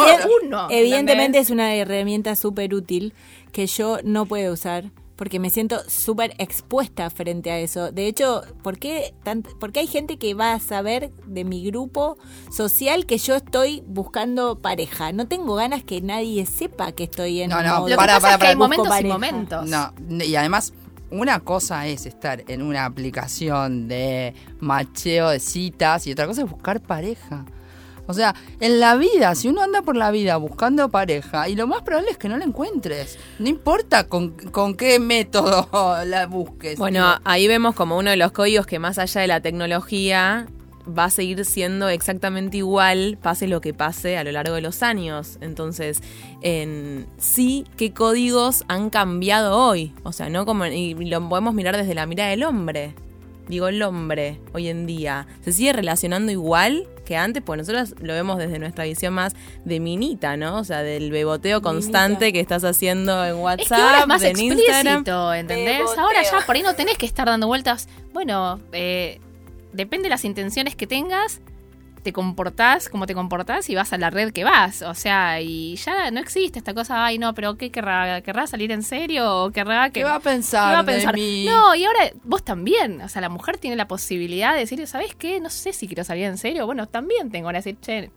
evidentemente 0.69 1.37
¿entendés? 1.39 1.41
es 1.47 1.49
una 1.51 1.75
herramienta 1.75 2.35
súper 2.35 2.73
útil 2.73 3.13
que 3.51 3.67
yo 3.67 3.97
no 4.03 4.25
puedo 4.25 4.53
usar 4.53 4.85
porque 5.19 5.37
me 5.37 5.49
siento 5.49 5.81
súper 5.89 6.33
expuesta 6.37 7.09
frente 7.09 7.51
a 7.51 7.59
eso. 7.59 7.91
De 7.91 8.07
hecho, 8.07 8.41
¿por 8.63 8.79
qué, 8.79 9.13
tan- 9.23 9.41
por 9.43 9.73
qué 9.73 9.81
hay 9.81 9.87
gente 9.87 10.17
que 10.17 10.33
va 10.33 10.53
a 10.53 10.61
saber 10.61 11.11
de 11.27 11.43
mi 11.43 11.61
grupo 11.65 12.17
social 12.49 13.05
que 13.05 13.17
yo 13.17 13.35
estoy 13.35 13.83
buscando 13.85 14.59
pareja? 14.59 15.11
No 15.11 15.27
tengo 15.27 15.55
ganas 15.55 15.83
que 15.83 15.99
nadie 15.99 16.45
sepa 16.45 16.93
que 16.93 17.03
estoy 17.03 17.41
en 17.41 17.49
No, 17.49 17.57
un 17.57 17.65
no, 17.65 17.69
modo 17.71 17.81
Lo 17.81 17.87
que 17.87 17.95
Para, 17.97 18.13
pasa 18.13 18.21
para, 18.21 18.33
es 18.35 18.39
que 18.39 18.47
hay 18.47 18.55
para, 18.55 18.67
busco 18.67 18.83
momentos 18.85 19.01
y 19.01 19.11
momentos. 19.11 19.69
No, 19.69 19.93
y 20.23 20.35
además, 20.35 20.71
una 21.11 21.41
cosa 21.41 21.85
es 21.85 22.05
estar 22.05 22.45
en 22.47 22.61
una 22.61 22.85
aplicación 22.85 23.89
de 23.89 24.33
macheo 24.61 25.27
de 25.31 25.41
citas 25.41 26.07
y 26.07 26.13
otra 26.13 26.27
cosa 26.27 26.43
es 26.43 26.49
buscar 26.49 26.79
pareja. 26.79 27.43
O 28.09 28.13
sea, 28.15 28.33
en 28.59 28.79
la 28.79 28.95
vida, 28.95 29.35
si 29.35 29.49
uno 29.49 29.61
anda 29.61 29.83
por 29.83 29.95
la 29.95 30.09
vida 30.09 30.35
buscando 30.37 30.89
pareja, 30.89 31.47
y 31.47 31.55
lo 31.55 31.67
más 31.67 31.83
probable 31.83 32.09
es 32.09 32.17
que 32.17 32.27
no 32.27 32.39
la 32.39 32.45
encuentres. 32.45 33.19
No 33.37 33.47
importa 33.47 34.07
con, 34.07 34.31
con 34.31 34.73
qué 34.73 34.97
método 34.97 35.67
la 36.07 36.25
busques. 36.25 36.79
Bueno, 36.79 37.19
ahí 37.23 37.47
vemos 37.47 37.75
como 37.75 37.99
uno 37.99 38.09
de 38.09 38.17
los 38.17 38.31
códigos 38.31 38.65
que 38.65 38.79
más 38.79 38.97
allá 38.97 39.21
de 39.21 39.27
la 39.27 39.41
tecnología 39.41 40.47
va 40.87 41.03
a 41.03 41.09
seguir 41.11 41.45
siendo 41.45 41.87
exactamente 41.87 42.57
igual, 42.57 43.19
pase 43.21 43.47
lo 43.47 43.61
que 43.61 43.75
pase 43.75 44.17
a 44.17 44.23
lo 44.23 44.31
largo 44.31 44.55
de 44.55 44.61
los 44.61 44.81
años. 44.81 45.37
Entonces, 45.39 46.01
en 46.41 47.05
sí, 47.19 47.63
¿qué 47.77 47.93
códigos 47.93 48.63
han 48.69 48.89
cambiado 48.89 49.55
hoy? 49.55 49.93
O 50.01 50.13
sea, 50.13 50.29
no 50.29 50.47
como 50.47 50.65
y 50.65 50.95
lo 50.95 51.29
podemos 51.29 51.53
mirar 51.53 51.77
desde 51.77 51.93
la 51.93 52.07
mirada 52.07 52.31
del 52.31 52.41
hombre. 52.41 52.95
Digo, 53.47 53.67
el 53.67 53.83
hombre 53.83 54.39
hoy 54.53 54.67
en 54.67 54.87
día 54.87 55.27
se 55.43 55.51
sigue 55.51 55.73
relacionando 55.73 56.31
igual 56.31 56.87
que 57.09 57.17
antes, 57.17 57.41
pues 57.43 57.57
nosotros 57.57 57.95
lo 58.03 58.13
vemos 58.13 58.37
desde 58.37 58.59
nuestra 58.59 58.83
visión 58.83 59.15
más 59.15 59.35
de 59.65 59.79
minita, 59.79 60.37
¿no? 60.37 60.59
O 60.59 60.63
sea, 60.63 60.83
del 60.83 61.09
beboteo 61.09 61.59
constante 61.59 62.31
que 62.31 62.39
estás 62.39 62.63
haciendo 62.63 63.25
en 63.25 63.33
WhatsApp, 63.37 63.61
Es 63.63 63.67
que 63.69 63.73
ahora 63.81 63.99
es 64.01 64.07
más 64.07 64.21
en 64.21 64.39
Instagram. 64.39 64.85
explícito, 64.99 65.33
¿entendés? 65.33 65.77
Beboteo. 65.79 66.03
Ahora 66.03 66.21
ya 66.21 66.45
por 66.45 66.55
ahí 66.55 66.61
no 66.61 66.75
tenés 66.75 66.99
que 66.99 67.07
estar 67.07 67.25
dando 67.25 67.47
vueltas. 67.47 67.89
Bueno, 68.13 68.59
eh, 68.73 69.19
depende 69.73 70.03
de 70.03 70.09
las 70.11 70.23
intenciones 70.23 70.75
que 70.75 70.85
tengas, 70.85 71.41
te 71.99 72.13
comportás 72.13 72.89
como 72.89 73.05
te 73.05 73.13
comportás 73.13 73.69
y 73.69 73.75
vas 73.75 73.93
a 73.93 73.97
la 73.97 74.09
red 74.09 74.31
que 74.31 74.43
vas. 74.43 74.81
O 74.81 74.93
sea, 74.93 75.41
y 75.41 75.75
ya 75.75 76.11
no 76.11 76.19
existe 76.19 76.59
esta 76.59 76.73
cosa, 76.73 77.05
ay 77.05 77.19
no, 77.19 77.33
pero 77.33 77.57
¿qué 77.57 77.71
querrá? 77.71 78.21
¿Querrá 78.21 78.47
salir 78.47 78.71
en 78.71 78.83
serio? 78.83 79.43
¿O 79.43 79.51
querrá 79.51 79.89
que... 79.89 80.01
¿Qué 80.01 80.03
va 80.03 80.15
a 80.15 80.19
pensar, 80.19 80.69
¿Qué 80.69 80.73
va 80.73 80.79
a 80.79 80.85
pensar? 80.85 81.15
de 81.15 81.21
mí? 81.21 81.45
No, 81.45 81.75
y 81.75 81.85
ahora 81.85 82.11
vos 82.23 82.43
también. 82.43 83.01
O 83.01 83.09
sea, 83.09 83.21
la 83.21 83.29
mujer 83.29 83.57
tiene 83.57 83.75
la 83.75 83.87
posibilidad 83.87 84.53
de 84.53 84.59
decir, 84.59 84.85
¿sabes 84.87 85.15
qué? 85.15 85.39
No 85.39 85.49
sé 85.49 85.73
si 85.73 85.87
quiero 85.87 86.03
salir 86.03 86.25
en 86.25 86.37
serio. 86.37 86.65
Bueno, 86.65 86.87
también 86.87 87.29
tengo 87.31 87.49
que 87.49 87.55
decir, 87.55 87.77
che, 87.81 88.11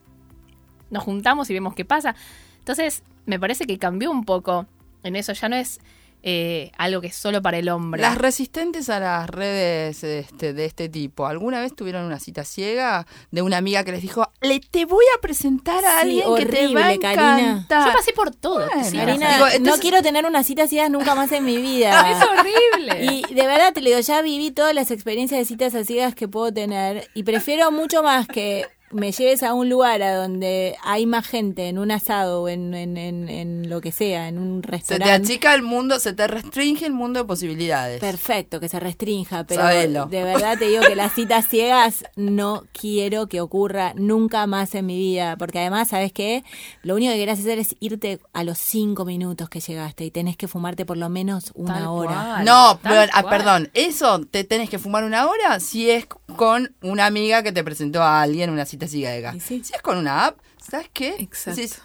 nos 0.91 1.03
juntamos 1.03 1.51
y 1.51 1.55
vemos 1.55 1.75
qué 1.75 1.85
pasa. 1.85 2.15
Entonces, 2.59 3.03
me 3.27 3.39
parece 3.39 3.67
que 3.67 3.79
cambió 3.79 4.11
un 4.11 4.25
poco 4.25 4.67
en 5.03 5.17
eso. 5.17 5.33
Ya 5.33 5.49
no 5.49 5.57
es 5.57 5.81
eh, 6.23 6.71
algo 6.79 7.01
que 7.01 7.09
es 7.09 7.17
solo 7.17 7.43
para 7.43 7.59
el 7.59 7.69
hombre. 7.69 8.01
Las 8.01 8.17
resistentes 8.19 8.89
a 8.89 9.01
las 9.01 9.29
redes 9.29 10.05
este, 10.05 10.53
de 10.53 10.65
este 10.65 10.89
tipo, 10.89 11.27
¿alguna 11.27 11.61
vez 11.61 11.75
tuvieron 11.75 12.05
una 12.05 12.21
cita 12.21 12.45
ciega 12.45 13.07
de 13.31 13.43
una 13.43 13.57
amiga 13.57 13.83
que 13.85 13.93
les 13.93 14.03
dijo, 14.03 14.31
le 14.41 14.61
te 14.61 14.85
voy 14.85 15.05
a 15.17 15.21
presentar 15.21 15.85
a 15.85 16.03
Sí, 16.03 16.21
alguien 16.23 16.35
que 16.37 16.47
te 16.47 16.75
va 16.75 16.81
a 16.81 16.85
horrible, 16.87 16.99
Karina. 17.01 17.41
encantar"? 17.41 17.87
Yo 17.89 17.93
pasé 17.93 18.13
por 18.13 18.35
todo. 18.35 18.67
Bueno. 18.67 18.85
sí, 18.85 18.97
Karina, 18.97 19.35
Digo, 19.35 19.47
no 19.63 19.77
quiero 19.79 20.03
tener 20.03 20.25
una 20.27 20.45
cita 20.45 20.65
así 20.65 20.79
nunca 20.91 21.15
más 21.15 21.33
en 21.33 21.45
mi 21.45 21.57
vida. 21.59 21.93
Es 22.13 22.19
horrible. 22.29 23.05
Y 23.29 23.35
de 23.35 23.47
verdad 23.47 23.73
te 23.73 23.81
lo 23.81 23.89
digo, 23.89 24.01
ya 24.01 24.23
viví 24.23 24.51
todas 24.51 24.75
las 24.75 24.91
experiencias 24.91 25.39
de 25.39 25.45
citas 25.45 25.75
a 25.75 25.85
ciegas 25.85 26.15
que 26.15 26.29
puedo 26.29 26.53
tener 26.53 27.09
y 27.15 27.23
prefiero 27.23 27.71
mucho 27.71 28.03
más 28.03 28.27
que 28.27 28.67
me 28.93 29.11
lleves 29.13 29.43
a 29.43 29.55
un 29.55 29.69
lugar 29.69 30.03
a 30.03 30.15
donde 30.15 30.77
hay 30.83 31.07
más 31.07 31.27
gente, 31.27 31.69
en 31.69 31.79
un 31.79 31.91
asado 31.91 32.43
o 32.43 32.49
en, 32.49 32.75
en, 32.75 32.97
en, 32.97 33.29
en 33.29 33.69
lo 33.71 33.81
que 33.81 33.93
sea, 33.93 34.29
en 34.29 34.39
un 34.39 34.57
Se 34.57 34.63
te 34.63 34.71
restaurante. 34.71 35.13
achica 35.13 35.55
el 35.55 35.63
mundo, 35.63 35.99
se 35.99 36.13
te 36.13 36.27
restringe 36.27 36.87
el 36.87 36.93
mundo 36.93 37.21
de 37.21 37.27
posibilidades. 37.27 38.01
Perfecto, 38.01 38.61
que 38.61 38.69
se 38.69 38.79
restrinja, 38.81 39.45
pero 39.45 39.63
Sabelo. 39.63 40.07
de 40.07 40.23
verdad 40.25 40.59
te 40.59 40.67
digo 40.69 40.83
que 40.87 40.95
las 40.95 41.13
citas 41.15 41.47
ciegas 41.49 42.05
no 42.17 42.65
quiero 42.73 43.27
que 43.29 43.41
ocurra 43.41 43.93
nunca 43.97 44.47
más 44.47 44.75
en 44.75 44.87
mi 44.87 44.97
vida, 44.99 45.37
porque 45.37 45.59
además, 45.61 45.89
¿sabes 45.89 46.13
qué? 46.13 46.45
Lo 46.83 46.95
único 46.95 47.13
que 47.13 47.19
querés 47.19 47.41
hacer 47.41 47.59
es 47.59 47.75
irte 47.81 48.21
a 48.33 48.45
los 48.45 48.59
cinco 48.59 49.05
minutos 49.05 49.49
que 49.49 49.61
llegaste 49.61 50.05
y 50.05 50.11
tenés 50.11 50.37
que 50.37 50.49
fumarte 50.49 50.85
por 50.85 50.97
lo 50.97 51.09
menos 51.09 51.51
una 51.55 51.75
Tal 51.75 51.87
hora. 51.87 52.15
cual. 52.15 52.45
No, 52.45 52.79
pero, 52.83 53.11
ah, 53.13 53.23
perdón, 53.29 53.71
eso 53.75 54.21
te 54.31 54.45
tenés 54.45 54.69
que 54.69 54.79
fumar 54.79 55.05
una 55.05 55.27
hora 55.27 55.61
si 55.61 55.91
es 55.91 56.07
con 56.37 56.75
una 56.83 57.07
amiga 57.07 57.43
que 57.43 57.53
te 57.53 57.63
presentó 57.65 58.03
a 58.03 58.23
alguien 58.23 58.51
una 58.51 58.65
cita 58.65 58.82
ciega. 58.89 59.33
Y 59.35 59.41
sí. 59.41 59.63
Si 59.65 59.75
es 59.75 59.83
con 59.83 59.99
una 59.99 60.27
app, 60.27 60.39
¿sabes 60.65 60.89
qué? 60.93 61.17
Exacto. 61.19 61.61
Decís, 61.61 61.81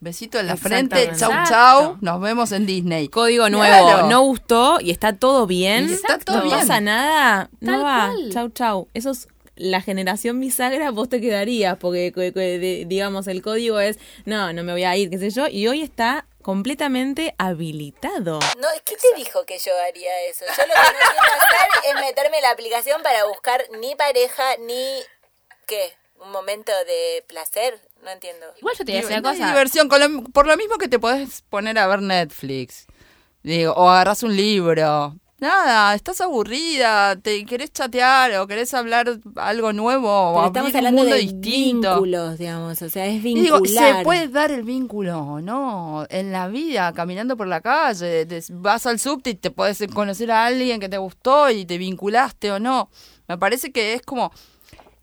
besito 0.00 0.38
en 0.38 0.46
la 0.46 0.56
frente, 0.56 1.10
chau 1.16 1.30
chau, 1.48 1.98
nos 2.00 2.20
vemos 2.20 2.52
en 2.52 2.66
Disney. 2.66 3.08
Código 3.08 3.48
nuevo, 3.48 3.86
Claro. 3.88 4.06
no 4.08 4.22
gustó 4.22 4.78
y 4.80 4.90
está 4.90 5.14
todo 5.16 5.46
bien. 5.46 5.88
Está 5.90 6.18
todo 6.18 6.38
no 6.38 6.42
bien. 6.44 6.58
pasa 6.58 6.80
nada, 6.80 7.50
no 7.60 7.82
va. 7.82 8.08
cual. 8.12 8.30
Chau, 8.32 8.48
chau. 8.50 8.88
Eso 8.94 9.10
es 9.10 9.28
la 9.56 9.80
generación 9.80 10.38
bisagra, 10.38 10.90
vos 10.90 11.08
te 11.08 11.18
quedarías, 11.20 11.78
porque 11.78 12.84
digamos 12.86 13.26
el 13.26 13.40
código 13.40 13.80
es, 13.80 13.98
no, 14.26 14.52
no 14.52 14.62
me 14.62 14.72
voy 14.72 14.84
a 14.84 14.94
ir, 14.96 15.08
qué 15.08 15.16
sé 15.18 15.30
yo, 15.30 15.48
y 15.48 15.66
hoy 15.66 15.80
está 15.80 16.26
completamente 16.42 17.34
habilitado. 17.38 18.38
No, 18.38 18.68
¿qué 18.84 18.96
te 18.96 19.16
dijo 19.16 19.46
que 19.46 19.58
yo 19.58 19.72
haría 19.88 20.10
eso? 20.28 20.44
Yo 20.46 20.62
lo 20.66 20.74
que 20.74 20.78
no 20.78 21.10
quiero 21.10 21.34
hacer 21.40 21.68
es 21.88 21.94
meterme 22.06 22.36
en 22.36 22.42
la 22.42 22.50
aplicación 22.50 23.02
para 23.02 23.24
buscar 23.26 23.64
ni 23.80 23.94
pareja 23.96 24.44
ni 24.60 25.00
¿qué? 25.66 25.94
Un 26.24 26.32
momento 26.32 26.72
de 26.86 27.22
placer, 27.28 27.80
no 28.02 28.10
entiendo. 28.10 28.46
Igual 28.58 28.74
yo 28.78 28.84
te 28.84 28.92
voy 28.92 28.94
a 28.94 28.96
Digo, 28.98 29.08
decir 29.08 29.22
no 29.22 29.28
una 29.28 29.30
hay 29.30 29.38
cosa. 29.38 29.48
diversión, 29.48 29.88
con 29.88 30.00
lo- 30.00 30.22
por 30.30 30.46
lo 30.46 30.56
mismo 30.56 30.76
que 30.78 30.88
te 30.88 30.98
podés 30.98 31.42
poner 31.50 31.78
a 31.78 31.86
ver 31.86 32.02
Netflix. 32.02 32.86
Digo, 33.42 33.72
o 33.74 33.88
agarras 33.88 34.22
un 34.22 34.34
libro. 34.34 35.14
Nada, 35.38 35.94
estás 35.94 36.22
aburrida, 36.22 37.14
te 37.16 37.44
querés 37.44 37.70
chatear 37.70 38.34
o 38.36 38.46
querés 38.46 38.72
hablar 38.72 39.18
algo 39.36 39.74
nuevo 39.74 40.08
o 40.08 40.34
Pero 40.34 40.46
abrir 40.46 40.48
estamos 40.48 40.70
un 40.70 40.76
hablando 40.78 41.00
mundo 41.02 41.14
de 41.14 41.20
distinto. 41.22 41.90
vínculos, 41.90 42.38
digamos, 42.38 42.80
o 42.80 42.88
sea, 42.88 43.04
es 43.06 43.16
Y 43.22 43.34
digo, 43.34 43.60
vincular. 43.60 43.98
se 43.98 44.02
puede 44.04 44.28
dar 44.28 44.50
el 44.50 44.62
vínculo, 44.62 45.40
¿no? 45.42 46.06
En 46.08 46.32
la 46.32 46.48
vida, 46.48 46.90
caminando 46.94 47.36
por 47.36 47.46
la 47.48 47.60
calle, 47.60 48.24
te- 48.24 48.42
vas 48.52 48.86
al 48.86 48.98
subte 48.98 49.30
y 49.30 49.34
te 49.34 49.50
puedes 49.50 49.78
conocer 49.92 50.30
a 50.32 50.46
alguien 50.46 50.80
que 50.80 50.88
te 50.88 50.96
gustó 50.96 51.50
y 51.50 51.66
te 51.66 51.76
vinculaste 51.76 52.50
o 52.52 52.58
no. 52.58 52.88
Me 53.28 53.36
parece 53.36 53.70
que 53.72 53.92
es 53.92 54.00
como... 54.02 54.32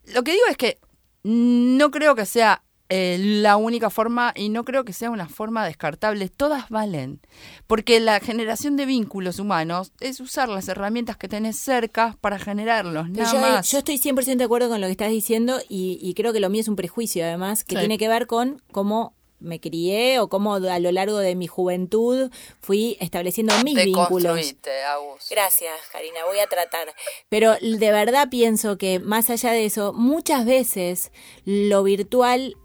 Lo 0.07 0.23
que 0.23 0.31
digo 0.31 0.45
es 0.49 0.57
que 0.57 0.79
no 1.23 1.91
creo 1.91 2.15
que 2.15 2.25
sea 2.25 2.63
eh, 2.89 3.17
la 3.19 3.55
única 3.55 3.89
forma 3.89 4.33
y 4.35 4.49
no 4.49 4.65
creo 4.65 4.83
que 4.83 4.93
sea 4.93 5.09
una 5.09 5.27
forma 5.27 5.65
descartable. 5.65 6.29
Todas 6.29 6.69
valen. 6.69 7.21
Porque 7.65 7.99
la 7.99 8.19
generación 8.19 8.75
de 8.75 8.85
vínculos 8.85 9.39
humanos 9.39 9.93
es 9.99 10.19
usar 10.19 10.49
las 10.49 10.67
herramientas 10.67 11.17
que 11.17 11.27
tenés 11.27 11.57
cerca 11.57 12.17
para 12.21 12.37
generarlos, 12.37 13.09
nada 13.09 13.31
yo, 13.31 13.39
más. 13.39 13.71
yo 13.71 13.79
estoy 13.79 13.97
100% 13.97 14.35
de 14.37 14.43
acuerdo 14.43 14.69
con 14.69 14.79
lo 14.81 14.87
que 14.87 14.91
estás 14.91 15.09
diciendo 15.09 15.59
y, 15.69 15.97
y 16.01 16.13
creo 16.13 16.33
que 16.33 16.39
lo 16.39 16.49
mío 16.49 16.61
es 16.61 16.67
un 16.67 16.75
prejuicio 16.75 17.23
además 17.23 17.63
que 17.63 17.75
Sí. 17.75 17.79
tiene 17.79 17.97
que 17.97 18.07
ver 18.09 18.27
con 18.27 18.61
cómo 18.71 19.15
me 19.43 19.59
crié 19.59 20.19
o 20.19 20.29
cómo 20.29 20.55
a 20.55 20.79
lo 20.79 20.91
largo 20.91 21.17
de 21.19 21.35
mi 21.35 21.47
juventud 21.47 22.31
fui 22.61 22.97
estableciendo 22.99 23.53
mis 23.63 23.75
vínculos. 23.75 24.23
Deconstruite, 24.35 24.83
Agus. 24.83 25.27
Gracias, 25.29 25.73
Karina, 25.91 26.19
voy 26.25 26.39
a 26.39 26.47
tratar. 26.47 26.87
Pero 27.29 27.55
de 27.61 27.91
verdad 27.91 28.29
pienso 28.31 28.77
que 28.77 28.99
más 28.99 29.29
allá 29.29 29.51
de 29.51 29.65
eso, 29.65 29.93
muchas 29.93 30.45
veces 30.45 31.11
lo 31.45 31.83
virtual 31.83 32.55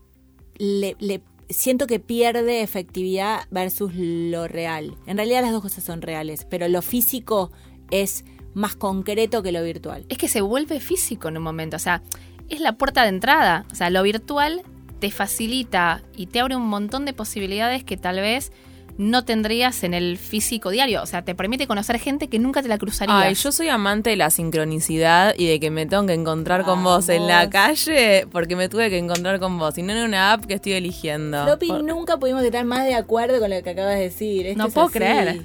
le, 0.58 0.97
le- 0.99 1.23
siento 1.50 1.87
que 1.87 1.99
pierde 2.00 2.62
efectividad 2.62 3.47
versus 3.50 3.92
lo 3.94 4.49
real. 4.49 4.97
En 5.06 5.16
realidad 5.16 5.42
las 5.42 5.52
dos 5.52 5.62
cosas 5.62 5.85
son 5.85 6.02
reales, 6.02 6.47
pero 6.49 6.68
lo 6.68 6.82
físico 6.82 7.50
es 7.90 8.25
más 8.54 8.76
concreto 8.76 9.42
que 9.42 9.52
lo 9.52 9.62
virtual. 9.62 10.04
Es 10.08 10.18
que 10.18 10.28
se 10.28 10.40
vuelve 10.40 10.80
físico 10.80 11.28
en 11.28 11.37
un 11.37 11.42
momento. 11.42 11.76
O 11.76 11.80
sea, 11.80 12.02
es 12.49 12.61
la 12.61 12.73
puerta 12.76 13.02
de 13.02 13.08
entrada. 13.11 13.66
O 13.70 13.75
sea, 13.75 13.88
lo 13.90 14.02
virtual 14.02 14.62
te 14.99 15.11
facilita 15.11 16.02
y 16.17 16.26
te 16.26 16.40
abre 16.40 16.57
un 16.57 16.67
montón 16.69 17.05
de 17.05 17.12
posibilidades 17.12 17.85
que 17.85 17.97
tal 17.97 18.17
vez 18.21 18.52
no 18.97 19.25
tendrías 19.25 19.85
en 19.85 19.95
el 19.95 20.19
físico 20.19 20.71
diario. 20.71 21.00
O 21.02 21.07
sea, 21.07 21.23
te 21.23 21.37
permite 21.37 21.69
conocer 21.69 22.00
gente 22.00 22.26
que 22.26 22.40
nunca 22.40 22.62
te 22.62 22.69
la 22.69 22.78
cruzarías. 22.78 23.17
Ay, 23.17 23.35
yo 23.35 23.52
soy 23.52 23.69
amante 23.69 24.11
de 24.11 24.17
la 24.17 24.28
sincronicidad 24.28 25.35
y 25.38 25.47
de 25.47 25.61
que 25.61 25.71
me 25.71 25.87
tengo 25.87 26.05
que 26.07 26.14
encontrar 26.14 26.64
con 26.64 26.83
vos 26.83 27.09
en 27.09 27.28
la 27.28 27.49
calle 27.49 28.26
porque 28.33 28.57
me 28.57 28.69
tuve 28.69 28.90
que 28.90 28.99
encontrar 28.99 29.38
con 29.38 29.57
vos 29.57 29.78
y 29.78 29.83
no 29.85 29.93
en 29.93 30.02
una 30.02 30.33
app 30.33 30.47
que 30.47 30.55
estoy 30.55 30.73
eligiendo. 30.73 31.57
Por- 31.59 31.85
nunca 31.85 32.17
pudimos 32.19 32.43
estar 32.43 32.64
más 32.64 32.85
de 32.87 32.95
acuerdo 32.97 33.38
con 33.38 33.50
lo 33.50 33.62
que 33.62 33.71
acabas 33.71 33.95
de 33.95 34.00
decir. 34.02 34.47
Esto 34.49 34.64
No 34.64 34.69
puedo 34.69 34.87
así. 34.88 34.99
creer. 34.99 35.43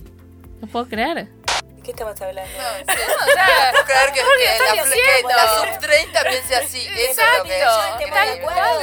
No 0.59 0.67
puedo 0.67 0.85
creer. 0.87 1.27
¿Qué 1.83 1.91
estamos 1.91 2.19
hablando? 2.21 2.51
No 2.53 2.85
puedo 2.85 3.85
creer 3.85 4.13
que, 4.13 4.21
que 4.21 4.75
la, 4.75 4.83
que 4.83 5.35
la 5.35 5.47
sub 5.49 5.79
30 5.81 6.23
piense 6.29 6.55
así. 6.55 6.79
Eso 6.79 7.21
es 7.21 7.37
lo 7.37 7.43
que 7.43 8.41
cual. 8.41 8.79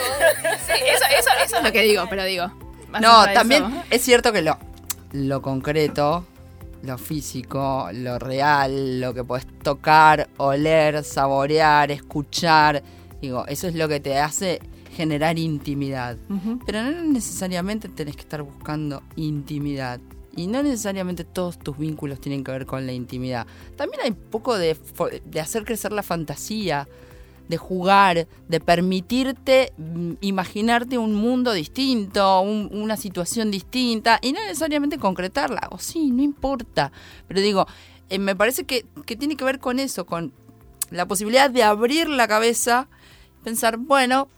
Sí, 0.66 0.84
eso, 0.86 1.04
eso, 1.18 1.30
eso 1.42 1.56
es 1.56 1.62
lo 1.62 1.72
que 1.72 1.82
digo, 1.82 2.04
pero 2.10 2.24
digo. 2.24 2.52
No, 3.00 3.24
también 3.32 3.64
eso. 3.64 3.84
es 3.90 4.02
cierto 4.02 4.32
que 4.32 4.42
lo, 4.42 4.58
lo 5.12 5.40
concreto, 5.40 6.26
lo 6.82 6.98
físico, 6.98 7.88
lo 7.92 8.18
real, 8.18 9.00
lo 9.00 9.14
que 9.14 9.24
puedes 9.24 9.46
tocar, 9.62 10.28
oler, 10.36 11.02
saborear, 11.02 11.90
escuchar, 11.90 12.82
digo, 13.22 13.46
eso 13.46 13.66
es 13.68 13.74
lo 13.76 13.88
que 13.88 14.00
te 14.00 14.18
hace 14.18 14.60
generar 14.94 15.38
intimidad. 15.38 16.18
Pero 16.66 16.82
no 16.82 16.90
necesariamente 17.04 17.88
tenés 17.88 18.16
que 18.16 18.22
estar 18.22 18.42
buscando 18.42 19.02
intimidad. 19.16 20.00
Y 20.36 20.46
no 20.46 20.62
necesariamente 20.62 21.24
todos 21.24 21.58
tus 21.58 21.76
vínculos 21.76 22.20
tienen 22.20 22.44
que 22.44 22.52
ver 22.52 22.66
con 22.66 22.86
la 22.86 22.92
intimidad. 22.92 23.46
También 23.76 24.02
hay 24.02 24.12
poco 24.12 24.56
de, 24.56 24.76
hacer 25.40 25.64
crecer 25.64 25.92
la 25.92 26.02
fantasía, 26.02 26.88
de 27.48 27.56
jugar, 27.56 28.28
de 28.48 28.60
permitirte 28.60 29.72
mm, 29.76 30.12
imaginarte 30.20 30.98
un 30.98 31.14
mundo 31.14 31.52
distinto, 31.52 32.40
una 32.42 32.96
situación 32.96 33.50
distinta, 33.50 34.20
y 34.22 34.32
no 34.32 34.40
necesariamente 34.40 34.98
concretarla. 34.98 35.68
O 35.72 35.78
sí, 35.78 36.10
no 36.10 36.22
importa. 36.22 36.92
Pero 37.26 37.40
digo, 37.40 37.66
eh, 38.08 38.18
me 38.18 38.36
parece 38.36 38.64
que, 38.64 38.86
que 39.04 39.16
tiene 39.16 39.36
que 39.36 39.44
ver 39.44 39.58
con 39.58 39.80
eso, 39.80 40.06
con 40.06 40.32
la 40.90 41.06
posibilidad 41.06 41.50
de 41.50 41.62
abrir 41.62 42.08
la 42.08 42.28
cabeza, 42.28 42.88
pensar, 43.42 43.78
bueno, 43.78 44.28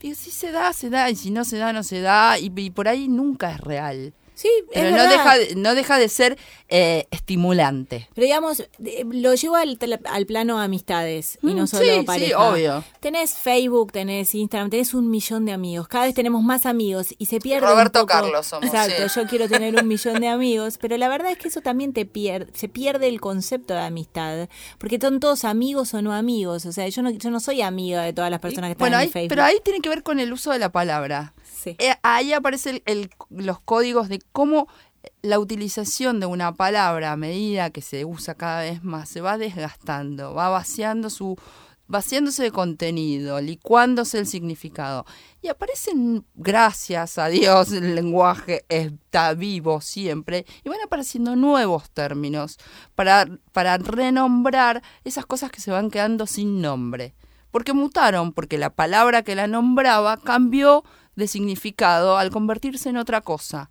si 0.00 0.30
se 0.30 0.50
da, 0.50 0.72
se 0.72 0.90
da, 0.90 1.10
y 1.10 1.16
si 1.16 1.30
no 1.30 1.44
se 1.44 1.58
da, 1.58 1.72
no 1.72 1.82
se 1.82 2.00
da, 2.00 2.38
y, 2.38 2.70
por 2.70 2.88
ahí 2.88 3.08
nunca 3.08 3.52
es 3.52 3.60
real. 3.60 4.12
Sí, 4.42 4.50
pero 4.74 4.90
no 4.90 5.08
deja, 5.08 5.34
no 5.54 5.74
deja 5.76 5.98
de 6.00 6.08
ser 6.08 6.36
eh, 6.68 7.06
estimulante. 7.12 8.08
Pero 8.12 8.24
digamos, 8.24 8.68
lo 9.12 9.34
llevo 9.34 9.54
al, 9.54 9.78
al 10.04 10.26
plano 10.26 10.60
amistades 10.60 11.38
y 11.42 11.54
no 11.54 11.62
mm, 11.62 11.66
solo 11.68 11.84
sí, 11.84 12.02
pareja. 12.04 12.26
Sí, 12.26 12.32
obvio. 12.32 12.84
Tenés 12.98 13.34
Facebook, 13.34 13.92
tenés 13.92 14.34
Instagram, 14.34 14.68
tenés 14.68 14.94
un 14.94 15.08
millón 15.10 15.44
de 15.44 15.52
amigos. 15.52 15.86
Cada 15.86 16.06
vez 16.06 16.14
tenemos 16.16 16.42
más 16.42 16.66
amigos 16.66 17.14
y 17.18 17.26
se 17.26 17.38
pierde. 17.38 17.68
Roberto 17.68 18.00
un 18.00 18.06
poco. 18.06 18.20
Carlos 18.20 18.44
somos. 18.44 18.66
Exacto, 18.66 19.06
yo 19.14 19.28
quiero 19.28 19.48
tener 19.48 19.80
un 19.80 19.86
millón 19.92 20.20
de 20.20 20.26
amigos, 20.26 20.76
pero 20.80 20.96
la 20.96 21.08
verdad 21.08 21.30
es 21.30 21.38
que 21.38 21.46
eso 21.46 21.60
también 21.60 21.92
te 21.92 22.04
pierde, 22.04 22.50
se 22.52 22.68
pierde 22.68 23.06
el 23.06 23.20
concepto 23.20 23.74
de 23.74 23.80
amistad, 23.80 24.48
porque 24.78 24.98
son 25.00 25.20
todos 25.20 25.44
amigos 25.44 25.94
o 25.94 26.02
no 26.02 26.12
amigos. 26.12 26.66
O 26.66 26.72
sea, 26.72 26.88
yo 26.88 27.02
no, 27.02 27.10
yo 27.10 27.30
no 27.30 27.38
soy 27.38 27.62
amiga 27.62 28.02
de 28.02 28.12
todas 28.12 28.32
las 28.32 28.40
personas 28.40 28.70
que 28.70 28.72
están 28.72 29.00
en 29.00 29.08
Facebook. 29.08 29.28
Pero 29.28 29.44
ahí 29.44 29.58
tiene 29.62 29.78
que 29.78 29.88
ver 29.88 30.02
con 30.02 30.18
el 30.18 30.32
uso 30.32 30.50
de 30.50 30.58
la 30.58 30.72
palabra. 30.72 31.32
Eh, 31.66 31.94
ahí 32.02 32.32
aparecen 32.32 32.82
los 33.30 33.60
códigos 33.60 34.08
de 34.08 34.20
cómo 34.32 34.68
la 35.22 35.38
utilización 35.38 36.20
de 36.20 36.26
una 36.26 36.54
palabra 36.54 37.12
a 37.12 37.16
medida 37.16 37.70
que 37.70 37.82
se 37.82 38.04
usa 38.04 38.34
cada 38.34 38.62
vez 38.62 38.82
más 38.84 39.08
se 39.08 39.20
va 39.20 39.38
desgastando, 39.38 40.34
va 40.34 40.48
vaciando 40.48 41.10
su 41.10 41.36
vaciándose 41.92 42.44
de 42.44 42.50
contenido, 42.50 43.40
licuándose 43.40 44.18
el 44.18 44.26
significado. 44.26 45.04
Y 45.42 45.48
aparecen, 45.48 46.24
gracias 46.34 47.18
a 47.18 47.26
Dios, 47.26 47.70
el 47.70 47.94
lenguaje 47.94 48.64
está 48.70 49.34
vivo 49.34 49.80
siempre, 49.82 50.46
y 50.64 50.70
van 50.70 50.80
apareciendo 50.82 51.36
nuevos 51.36 51.90
términos 51.90 52.58
para, 52.94 53.26
para 53.52 53.76
renombrar 53.76 54.82
esas 55.04 55.26
cosas 55.26 55.50
que 55.50 55.60
se 55.60 55.70
van 55.70 55.90
quedando 55.90 56.26
sin 56.26 56.62
nombre. 56.62 57.14
Porque 57.50 57.74
mutaron, 57.74 58.32
porque 58.32 58.56
la 58.56 58.70
palabra 58.70 59.22
que 59.22 59.34
la 59.34 59.46
nombraba 59.46 60.16
cambió 60.16 60.84
de 61.16 61.28
significado 61.28 62.16
al 62.16 62.30
convertirse 62.30 62.88
en 62.88 62.96
otra 62.96 63.20
cosa. 63.20 63.70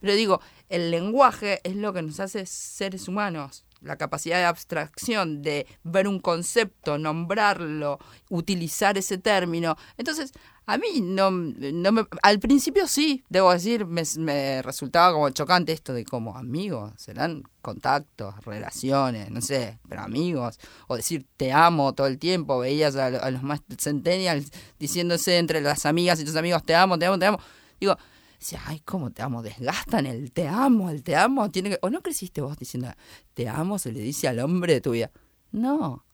Pero 0.00 0.14
digo, 0.14 0.40
el 0.68 0.90
lenguaje 0.90 1.60
es 1.64 1.76
lo 1.76 1.92
que 1.92 2.02
nos 2.02 2.20
hace 2.20 2.46
seres 2.46 3.08
humanos. 3.08 3.64
La 3.82 3.96
capacidad 3.96 4.38
de 4.38 4.44
abstracción, 4.44 5.42
de 5.42 5.66
ver 5.84 6.06
un 6.06 6.20
concepto, 6.20 6.98
nombrarlo, 6.98 7.98
utilizar 8.28 8.98
ese 8.98 9.16
término. 9.16 9.76
Entonces, 9.96 10.32
a 10.72 10.78
mí 10.78 11.00
no, 11.00 11.30
no 11.30 11.92
me, 11.92 12.06
al 12.22 12.38
principio 12.38 12.86
sí, 12.86 13.24
debo 13.28 13.52
decir, 13.52 13.86
me, 13.86 14.62
resultaba 14.62 15.12
como 15.12 15.30
chocante 15.30 15.72
esto 15.72 15.92
de 15.92 16.04
como 16.04 16.36
amigos, 16.36 16.92
serán 16.96 17.42
contactos, 17.60 18.34
relaciones, 18.44 19.30
no 19.30 19.40
sé, 19.40 19.78
pero 19.88 20.02
amigos, 20.02 20.58
o 20.86 20.96
decir 20.96 21.26
te 21.36 21.52
amo 21.52 21.92
todo 21.92 22.06
el 22.06 22.18
tiempo, 22.18 22.58
veías 22.58 22.96
a, 22.96 23.06
a 23.06 23.30
los 23.30 23.42
más 23.42 23.60
centennials 23.78 24.50
diciéndose 24.78 25.38
entre 25.38 25.60
las 25.60 25.86
amigas 25.86 26.20
y 26.20 26.24
tus 26.24 26.36
amigos 26.36 26.62
te 26.64 26.74
amo, 26.74 26.98
te 26.98 27.06
amo, 27.06 27.18
te 27.18 27.26
amo. 27.26 27.38
Digo, 27.80 27.96
decía, 28.38 28.60
ay, 28.66 28.80
¿cómo 28.84 29.10
te 29.10 29.22
amo? 29.22 29.42
Desgastan 29.42 30.06
el 30.06 30.32
te 30.32 30.48
amo, 30.48 30.90
el 30.90 31.02
te 31.02 31.16
amo. 31.16 31.50
Tiene 31.50 31.70
que... 31.70 31.78
¿O 31.82 31.90
no 31.90 32.00
creciste 32.00 32.40
vos 32.40 32.56
diciendo, 32.56 32.90
te 33.34 33.48
amo, 33.48 33.78
se 33.78 33.92
le 33.92 34.00
dice 34.00 34.28
al 34.28 34.38
hombre 34.38 34.74
de 34.74 34.80
tu 34.80 34.92
vida? 34.92 35.10
No, 35.52 36.04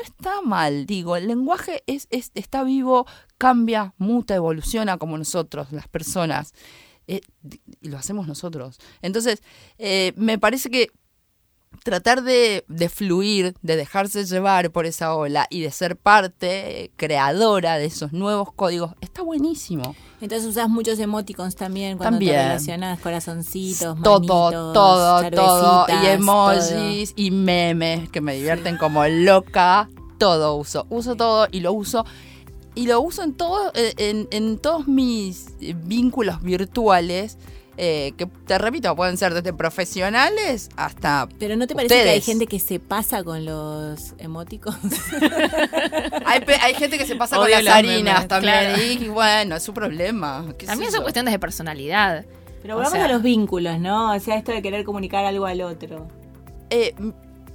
no 0.00 0.04
está 0.04 0.40
mal, 0.42 0.86
digo, 0.86 1.16
el 1.16 1.28
lenguaje 1.28 1.82
es, 1.86 2.06
es, 2.10 2.30
está 2.34 2.64
vivo, 2.64 3.06
cambia, 3.38 3.94
muta, 3.98 4.34
evoluciona 4.34 4.98
como 4.98 5.18
nosotros, 5.18 5.72
las 5.72 5.88
personas. 5.88 6.54
Eh, 7.06 7.20
lo 7.80 7.98
hacemos 7.98 8.26
nosotros. 8.28 8.78
Entonces, 9.02 9.42
eh, 9.78 10.12
me 10.16 10.38
parece 10.38 10.70
que 10.70 10.90
tratar 11.82 12.22
de, 12.22 12.64
de, 12.68 12.88
fluir, 12.88 13.54
de 13.62 13.76
dejarse 13.76 14.24
llevar 14.24 14.70
por 14.70 14.86
esa 14.86 15.14
ola 15.14 15.46
y 15.50 15.60
de 15.62 15.70
ser 15.70 15.96
parte 15.96 16.92
creadora 16.96 17.78
de 17.78 17.86
esos 17.86 18.12
nuevos 18.12 18.52
códigos, 18.52 18.92
está 19.00 19.22
buenísimo. 19.22 19.94
Entonces 20.20 20.48
usas 20.48 20.68
muchos 20.68 20.98
emoticons 20.98 21.56
también 21.56 21.96
cuando 21.96 22.16
también. 22.16 22.34
te 22.34 22.42
relacionas, 22.42 23.00
corazoncitos, 23.00 24.00
todo, 24.02 24.72
todo, 24.72 25.30
todo, 25.30 25.86
y 26.02 26.06
emojis 26.06 27.14
y 27.16 27.30
memes 27.30 28.10
que 28.10 28.20
me 28.20 28.34
divierten 28.34 28.76
como 28.76 29.06
loca, 29.06 29.88
todo 30.18 30.56
uso, 30.56 30.86
uso 30.90 31.16
todo 31.16 31.48
y 31.50 31.60
lo 31.60 31.72
uso 31.72 32.04
y 32.74 32.86
lo 32.86 33.00
uso 33.00 33.22
en 33.22 33.34
todo, 33.34 33.72
en, 33.74 34.28
en 34.30 34.58
todos 34.58 34.86
mis 34.86 35.54
vínculos 35.58 36.42
virtuales 36.42 37.38
eh, 37.82 38.12
que 38.18 38.26
te 38.26 38.58
repito, 38.58 38.94
pueden 38.94 39.16
ser 39.16 39.32
desde 39.32 39.54
profesionales 39.54 40.68
hasta. 40.76 41.26
Pero 41.38 41.56
¿no 41.56 41.66
te 41.66 41.74
parece 41.74 41.94
que 41.94 42.10
hay 42.10 42.20
gente 42.20 42.46
que 42.46 42.58
se 42.58 42.78
pasa 42.78 43.24
con 43.24 43.46
los 43.46 44.12
emoticons? 44.18 44.76
hay, 46.26 46.74
gente 46.74 46.98
que 46.98 47.06
se 47.06 47.16
pasa 47.16 47.38
con 47.38 47.50
las 47.50 47.66
harinas 47.66 48.28
también. 48.28 49.02
Y 49.02 49.08
bueno, 49.08 49.56
es 49.56 49.62
su 49.62 49.72
problema. 49.72 50.44
También 50.66 50.92
son 50.92 51.00
cuestiones 51.00 51.32
de 51.32 51.38
personalidad. 51.38 52.26
Pero 52.60 52.74
volvamos 52.74 52.98
a 52.98 53.08
los 53.08 53.22
vínculos, 53.22 53.80
¿no? 53.80 54.14
O 54.14 54.20
sea, 54.20 54.36
esto 54.36 54.52
de 54.52 54.60
querer 54.60 54.84
comunicar 54.84 55.24
algo 55.24 55.46
al 55.46 55.62
otro. 55.62 56.06
Eh, 56.68 56.94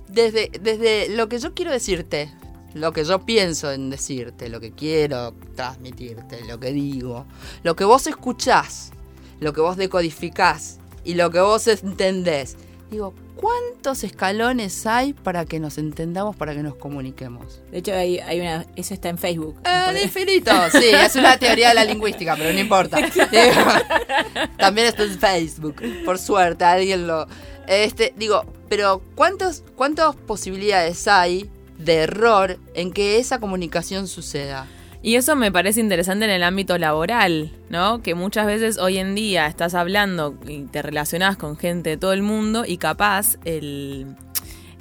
desde, 0.08 0.50
desde 0.60 1.08
lo 1.10 1.30
que 1.30 1.38
yo 1.38 1.54
quiero 1.54 1.70
decirte, 1.70 2.32
lo 2.74 2.94
que 2.94 3.04
yo 3.04 3.28
pienso 3.28 3.72
en 3.72 3.92
decirte, 3.92 4.50
lo 4.50 4.60
que 4.60 4.72
quiero 4.72 5.36
transmitirte, 5.56 6.44
lo 6.46 6.60
que 6.60 6.72
digo, 6.72 7.28
lo 7.62 7.76
que 7.76 7.84
vos 7.84 8.08
escuchás 8.08 8.92
lo 9.40 9.54
que 9.54 9.62
vos 9.62 9.78
decodificás 9.78 10.80
y 11.04 11.16
lo 11.16 11.30
que 11.30 11.40
vos 11.40 11.68
entendés. 11.68 12.58
Digo, 12.90 13.14
¿cuántos 13.36 14.04
escalones 14.04 14.86
hay 14.86 15.14
para 15.14 15.46
que 15.46 15.60
nos 15.60 15.78
entendamos, 15.78 16.36
para 16.36 16.54
que 16.54 16.64
nos 16.64 16.76
comuniquemos? 16.76 17.62
De 17.72 17.80
hecho, 17.80 17.94
hay, 17.94 18.20
hay 18.20 18.40
una, 18.40 18.66
eso 18.76 18.94
está 18.94 19.10
en 19.10 19.18
Facebook. 19.18 19.58
Eh, 19.66 20.04
infinito, 20.04 20.52
sí, 20.72 20.86
es 20.86 21.16
una 21.16 21.38
teoría 21.38 21.70
de 21.70 21.76
la 21.76 21.86
lingüística, 21.86 22.36
pero 22.36 22.54
no 22.54 22.60
importa. 22.60 22.98
también 24.58 24.88
está 24.88 25.04
en 25.04 25.20
Facebook, 25.20 25.76
por 26.04 26.18
suerte, 26.18 26.66
alguien 26.66 27.08
lo... 27.08 27.28
Este, 27.68 28.14
digo, 28.16 28.46
pero 28.70 29.02
¿cuántos, 29.16 29.64
¿cuántas 29.76 30.16
posibilidades 30.16 31.08
hay 31.08 31.50
de 31.78 31.96
error 31.96 32.60
en 32.76 32.94
que 32.94 33.18
esa 33.18 33.40
comunicación 33.40 34.08
suceda? 34.08 34.68
Y 35.06 35.18
eso 35.18 35.36
me 35.36 35.52
parece 35.52 35.82
interesante 35.82 36.26
en 36.26 36.32
el 36.32 36.42
ámbito 36.42 36.80
laboral, 36.80 37.52
¿no? 37.70 38.02
Que 38.02 38.16
muchas 38.16 38.48
veces 38.48 38.80
hoy 38.80 38.98
en 38.98 39.14
día 39.14 39.46
estás 39.46 39.76
hablando 39.76 40.36
y 40.48 40.64
te 40.64 40.82
relacionas 40.82 41.38
con 41.38 41.58
gente 41.58 41.92
de 41.92 41.98
todo 41.98 42.12
el 42.12 42.24
mundo 42.24 42.66
y 42.66 42.78
capaz 42.78 43.38
el 43.46 44.08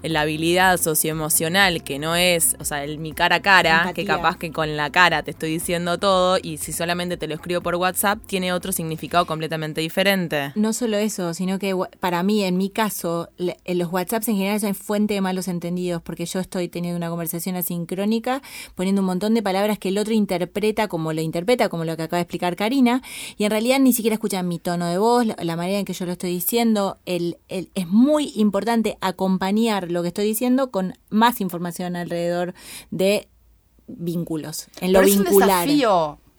la 0.04 0.22
habilidad 0.22 0.76
socioemocional 0.78 1.82
que 1.82 1.98
no 1.98 2.16
es, 2.16 2.56
o 2.60 2.64
sea, 2.64 2.84
el 2.84 2.98
mi 2.98 3.12
cara 3.12 3.36
a 3.36 3.42
cara, 3.42 3.92
que 3.94 4.04
capaz 4.04 4.36
que 4.36 4.52
con 4.52 4.76
la 4.76 4.90
cara 4.90 5.22
te 5.22 5.30
estoy 5.30 5.50
diciendo 5.50 5.98
todo 5.98 6.38
y 6.42 6.58
si 6.58 6.72
solamente 6.72 7.16
te 7.16 7.26
lo 7.26 7.34
escribo 7.34 7.60
por 7.60 7.74
WhatsApp 7.76 8.18
tiene 8.26 8.52
otro 8.52 8.72
significado 8.72 9.26
completamente 9.26 9.80
diferente. 9.80 10.52
No 10.54 10.72
solo 10.72 10.96
eso, 10.96 11.34
sino 11.34 11.58
que 11.58 11.74
para 12.00 12.22
mí, 12.22 12.44
en 12.44 12.56
mi 12.56 12.70
caso, 12.70 13.30
los 13.38 13.92
WhatsApps 13.92 14.28
en 14.28 14.36
general 14.36 14.60
son 14.60 14.74
fuente 14.74 15.14
de 15.14 15.20
malos 15.20 15.48
entendidos 15.48 16.02
porque 16.02 16.26
yo 16.26 16.40
estoy 16.40 16.68
teniendo 16.68 16.96
una 16.96 17.08
conversación 17.08 17.56
asincrónica, 17.56 18.42
poniendo 18.74 19.00
un 19.00 19.06
montón 19.06 19.34
de 19.34 19.42
palabras 19.42 19.78
que 19.78 19.88
el 19.88 19.98
otro 19.98 20.12
interpreta 20.14 20.88
como 20.88 21.12
lo 21.12 21.20
interpreta, 21.20 21.68
como 21.68 21.84
lo 21.84 21.96
que 21.96 22.02
acaba 22.02 22.18
de 22.18 22.22
explicar 22.22 22.56
Karina, 22.56 23.02
y 23.36 23.44
en 23.44 23.50
realidad 23.50 23.78
ni 23.80 23.92
siquiera 23.92 24.14
escuchan 24.14 24.46
mi 24.48 24.58
tono 24.58 24.86
de 24.86 24.98
voz, 24.98 25.26
la, 25.26 25.56
manera 25.56 25.78
en 25.78 25.84
que 25.84 25.92
yo 25.92 26.06
lo 26.06 26.12
estoy 26.12 26.30
diciendo. 26.30 26.98
El, 27.06 27.38
el, 27.48 27.70
es 27.74 27.88
muy 27.88 28.32
importante 28.36 28.98
acompañar 29.00 29.90
lo 29.94 30.02
que 30.02 30.08
estoy 30.08 30.26
diciendo 30.26 30.70
con 30.70 30.94
más 31.08 31.40
información 31.40 31.96
alrededor 31.96 32.54
de 32.90 33.28
vínculos, 33.86 34.66
en 34.80 34.92
lo 34.92 35.02
vincular. 35.02 35.68
y 35.68 35.82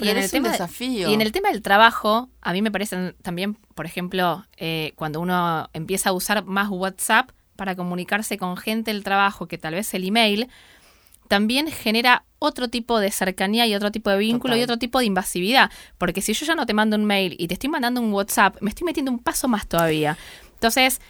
en, 0.09 0.17
el 0.17 0.29
tema, 0.29 0.51
desafío. 0.51 1.09
y 1.09 1.13
en 1.13 1.21
el 1.21 1.31
tema 1.31 1.49
del 1.49 1.61
trabajo, 1.61 2.29
a 2.41 2.53
mí 2.53 2.61
me 2.61 2.71
parece 2.71 3.13
también, 3.21 3.55
por 3.73 3.85
ejemplo, 3.85 4.45
eh, 4.57 4.93
cuando 4.95 5.21
uno 5.21 5.69
empieza 5.73 6.09
a 6.09 6.13
usar 6.13 6.43
más 6.45 6.69
WhatsApp 6.69 7.31
para 7.55 7.75
comunicarse 7.75 8.37
con 8.37 8.57
gente 8.57 8.91
del 8.91 9.03
trabajo 9.03 9.47
que 9.47 9.57
tal 9.57 9.73
vez 9.73 9.93
el 9.93 10.05
email, 10.07 10.49
también 11.27 11.71
genera 11.71 12.25
otro 12.39 12.67
tipo 12.67 12.99
de 12.99 13.11
cercanía 13.11 13.65
y 13.65 13.75
otro 13.75 13.91
tipo 13.91 14.09
de 14.09 14.17
vínculo 14.17 14.55
y 14.55 14.61
otro 14.61 14.77
tipo 14.77 14.99
de 14.99 15.05
invasividad. 15.05 15.71
Porque 15.97 16.21
si 16.21 16.33
yo 16.33 16.45
ya 16.45 16.55
no 16.55 16.65
te 16.65 16.73
mando 16.73 16.95
un 16.95 17.05
mail 17.05 17.35
y 17.39 17.47
te 17.47 17.55
estoy 17.55 17.69
mandando 17.69 18.01
un 18.01 18.13
WhatsApp, 18.13 18.57
me 18.61 18.69
estoy 18.69 18.85
metiendo 18.85 19.11
un 19.11 19.19
paso 19.19 19.47
más 19.47 19.67
todavía. 19.67 20.17
Entonces, 20.53 21.01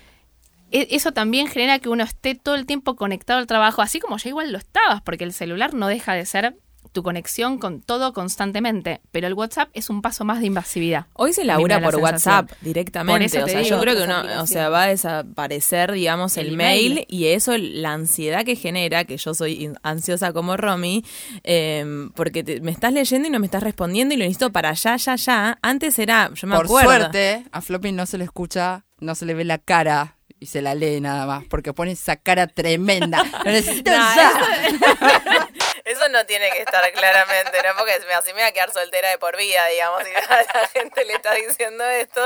eso 0.72 1.12
también 1.12 1.48
genera 1.48 1.80
que 1.80 1.90
uno 1.90 2.04
esté 2.04 2.36
todo 2.36 2.56
el 2.56 2.66
tiempo 2.66 2.96
conectado 2.96 3.40
al 3.40 3.48
trabajo, 3.48 3.82
así 3.82 4.00
como 4.00 4.18
ya 4.18 4.30
igual 4.30 4.52
lo 4.52 4.58
estabas, 4.58 5.02
porque 5.02 5.24
el 5.24 5.34
celular 5.34 5.74
no 5.74 5.88
deja 5.88 6.14
de 6.14 6.26
ser 6.26 6.56
tu 6.96 7.04
conexión 7.04 7.58
con 7.58 7.82
todo 7.82 8.14
constantemente, 8.14 9.02
pero 9.12 9.28
el 9.28 9.34
WhatsApp 9.34 9.70
es 9.74 9.90
un 9.90 10.02
paso 10.02 10.24
más 10.24 10.40
de 10.40 10.48
invasividad. 10.48 11.08
Hoy 11.14 11.34
se 11.34 11.44
labura 11.44 11.82
por 11.82 11.98
WhatsApp 11.98 12.50
directamente, 12.62 13.44
o 13.44 13.48
sea, 13.48 13.62
yo 13.62 13.80
creo 13.82 13.96
que 13.96 14.04
uno, 14.04 14.24
o 14.42 14.48
sea, 14.48 14.70
va 14.70 14.84
a 14.84 14.88
desaparecer, 14.88 15.92
digamos, 15.92 16.38
el, 16.38 16.56
mail, 16.56 17.06
y 17.10 17.26
eso, 17.26 17.58
la 17.58 17.92
ansiedad 17.92 18.46
que 18.46 18.56
genera, 18.56 19.04
que 19.04 19.18
yo 19.18 19.34
soy 19.34 19.74
ansiosa 19.84 20.32
como 20.32 20.56
Romy, 20.56 21.04
em, 21.44 22.12
porque 22.12 22.62
me 22.62 22.72
estás 22.72 22.94
leyendo 22.94 23.28
y 23.28 23.32
no 23.32 23.40
me 23.40 23.46
estás 23.48 23.62
respondiendo 23.62 24.14
y 24.14 24.18
lo 24.18 24.24
necesito 24.24 24.52
para 24.52 24.70
allá, 24.70 24.96
ya, 24.96 25.16
ya. 25.18 25.60
Antes 25.62 26.00
era, 26.00 26.32
yo 26.34 26.48
me 26.48 26.56
por 26.56 26.66
acuerdo. 26.66 26.90
Por 26.90 27.00
suerte, 27.00 27.46
a 27.52 27.62
Floppy 27.62 27.92
no 27.92 28.06
se 28.06 28.18
le 28.18 28.24
escucha, 28.24 28.86
no 29.00 29.16
se 29.16 29.26
le 29.26 29.34
ve 29.34 29.44
la 29.44 29.58
cara 29.58 30.15
y 30.46 30.48
se 30.48 30.62
la 30.62 30.76
lee 30.76 31.02
nada 31.02 31.26
más, 31.26 31.44
porque 31.46 31.74
pone 31.74 31.94
esa 31.94 32.18
cara 32.18 32.46
tremenda. 32.46 33.24
Lo 33.44 33.52
necesito 33.52 33.90
Eso 35.86 36.08
no 36.10 36.24
tiene 36.28 36.52
que 36.52 36.60
estar 36.60 36.84
claramente, 36.92 37.58
¿no? 37.64 37.76
Porque 37.76 37.94
así 37.94 38.28
me 38.28 38.34
voy 38.34 38.44
a 38.44 38.52
quedar 38.52 38.72
soltera 38.72 39.10
de 39.10 39.18
por 39.18 39.36
vida, 39.38 39.66
digamos, 39.68 40.04
y 40.04 40.16
a 40.16 40.22
la 40.54 40.68
gente 40.68 41.04
le 41.04 41.14
está 41.14 41.34
diciendo 41.34 41.84
esto. 41.84 42.22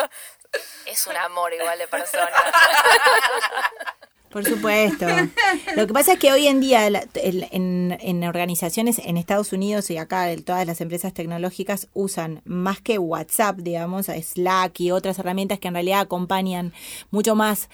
Es 0.86 1.08
un 1.08 1.16
amor 1.16 1.54
igual 1.54 1.80
de 1.80 1.88
persona. 1.88 2.36
Por 4.30 4.46
supuesto. 4.46 5.08
Lo 5.76 5.88
que 5.88 5.94
pasa 5.94 6.14
es 6.14 6.20
que 6.20 6.32
hoy 6.32 6.48
en 6.48 6.60
día 6.60 6.88
en, 6.88 7.98
en, 8.00 8.24
organizaciones 8.26 9.00
en 9.00 9.18
Estados 9.18 9.54
Unidos 9.54 9.90
y 9.90 9.98
acá 9.98 10.28
todas 10.46 10.68
las 10.68 10.82
empresas 10.82 11.14
tecnológicas 11.14 11.88
usan 11.94 12.42
más 12.46 12.80
que 12.80 13.00
WhatsApp, 13.00 13.58
digamos, 13.58 14.06
Slack 14.08 14.80
y 14.82 14.92
otras 14.92 15.18
herramientas 15.18 15.60
que 15.60 15.70
en 15.70 15.74
realidad 15.74 16.02
acompañan 16.02 16.74
mucho 17.10 17.36
más 17.36 17.70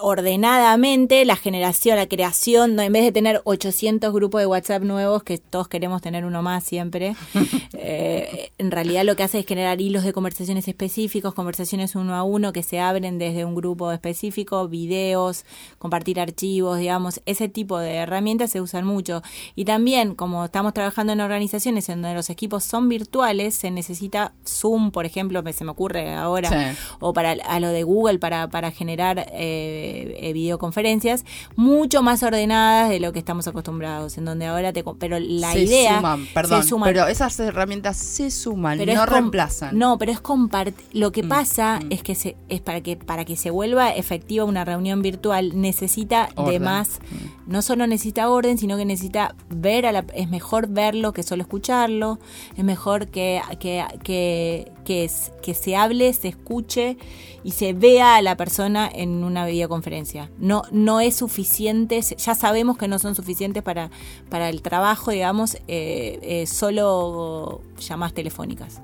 ordenadamente 0.00 1.24
la 1.24 1.34
generación, 1.34 1.96
la 1.96 2.06
creación, 2.06 2.76
no, 2.76 2.82
en 2.82 2.92
vez 2.92 3.02
de 3.02 3.10
tener 3.10 3.40
800 3.44 4.12
grupos 4.12 4.40
de 4.40 4.46
WhatsApp 4.46 4.84
nuevos, 4.84 5.24
que 5.24 5.38
todos 5.38 5.66
queremos 5.66 6.00
tener 6.02 6.24
uno 6.24 6.40
más 6.40 6.62
siempre, 6.62 7.16
eh, 7.72 8.52
en 8.58 8.70
realidad 8.70 9.04
lo 9.04 9.16
que 9.16 9.24
hace 9.24 9.40
es 9.40 9.46
generar 9.46 9.80
hilos 9.80 10.04
de 10.04 10.12
conversaciones 10.12 10.68
específicos, 10.68 11.34
conversaciones 11.34 11.96
uno 11.96 12.14
a 12.14 12.22
uno 12.22 12.52
que 12.52 12.62
se 12.62 12.78
abren 12.78 13.18
desde 13.18 13.44
un 13.44 13.56
grupo 13.56 13.90
específico, 13.90 14.68
videos, 14.68 15.44
compartir 15.78 16.20
archivos, 16.20 16.78
digamos, 16.78 17.20
ese 17.26 17.48
tipo 17.48 17.78
de 17.78 17.96
herramientas 17.96 18.52
se 18.52 18.60
usan 18.60 18.84
mucho. 18.84 19.22
Y 19.56 19.64
también, 19.64 20.14
como 20.14 20.44
estamos 20.44 20.74
trabajando 20.74 21.12
en 21.12 21.20
organizaciones 21.20 21.88
en 21.88 22.02
donde 22.02 22.14
los 22.14 22.30
equipos 22.30 22.62
son 22.62 22.88
virtuales, 22.88 23.56
se 23.56 23.72
necesita 23.72 24.32
Zoom, 24.46 24.92
por 24.92 25.06
ejemplo, 25.06 25.42
se 25.52 25.64
me 25.64 25.72
ocurre 25.72 26.14
ahora, 26.14 26.76
o 27.00 27.12
para 27.12 27.32
a 27.32 27.58
lo 27.58 27.68
de 27.70 27.82
Google 27.82 28.20
para, 28.20 28.48
para 28.48 28.70
generar... 28.70 29.26
Eh, 29.32 29.87
eh, 29.88 30.32
videoconferencias 30.32 31.24
mucho 31.56 32.02
más 32.02 32.22
ordenadas 32.22 32.90
de 32.90 33.00
lo 33.00 33.12
que 33.12 33.18
estamos 33.18 33.46
acostumbrados, 33.48 34.18
en 34.18 34.24
donde 34.24 34.46
ahora 34.46 34.72
te... 34.72 34.84
Pero 34.98 35.18
la 35.18 35.56
idea... 35.56 35.96
Suman, 35.96 36.26
perdón, 36.34 36.64
pero 36.84 37.06
esas 37.06 37.38
herramientas 37.40 37.96
se 37.96 38.30
suman, 38.30 38.78
no 38.84 39.06
reemplazan. 39.06 39.76
No, 39.78 39.98
pero 39.98 40.12
es 40.12 40.20
compartir... 40.20 40.74
Lo 40.92 41.12
que 41.12 41.22
mm, 41.22 41.28
pasa 41.28 41.80
mm. 41.82 41.92
es 41.92 42.02
que 42.02 42.14
se, 42.14 42.36
es 42.48 42.60
para 42.60 42.80
que 42.80 42.96
para 42.96 43.24
que 43.24 43.36
se 43.36 43.50
vuelva 43.50 43.90
efectiva 43.90 44.44
una 44.44 44.64
reunión 44.64 45.02
virtual 45.02 45.60
necesita 45.60 46.28
de 46.46 46.60
más... 46.60 47.00
Mm. 47.10 47.38
No 47.48 47.62
solo 47.62 47.86
necesita 47.86 48.28
orden, 48.28 48.58
sino 48.58 48.76
que 48.76 48.84
necesita 48.84 49.34
ver 49.48 49.86
a 49.86 49.92
la... 49.92 50.04
Es 50.14 50.28
mejor 50.28 50.68
verlo 50.68 51.12
que 51.12 51.22
solo 51.22 51.42
escucharlo. 51.42 52.18
Es 52.56 52.64
mejor 52.64 53.08
que, 53.08 53.40
que, 53.58 53.84
que, 54.02 54.70
que, 54.88 55.54
se 55.54 55.76
hable, 55.76 56.10
se 56.14 56.28
escuche 56.28 56.96
y 57.44 57.50
se 57.50 57.74
vea 57.74 58.16
a 58.16 58.22
la 58.22 58.36
persona 58.38 58.90
en 58.90 59.22
una 59.22 59.44
videoconferencia. 59.44 60.30
No, 60.38 60.62
no 60.72 61.00
es 61.00 61.16
suficiente, 61.16 62.00
ya 62.00 62.34
sabemos 62.34 62.78
que 62.78 62.88
no 62.88 62.98
son 62.98 63.14
suficientes 63.14 63.62
para, 63.62 63.90
para 64.30 64.48
el 64.48 64.62
trabajo, 64.62 65.10
digamos, 65.10 65.56
eh, 65.68 66.18
eh, 66.22 66.46
solo 66.46 67.60
llamadas 67.78 68.14
telefónicas. 68.14 68.80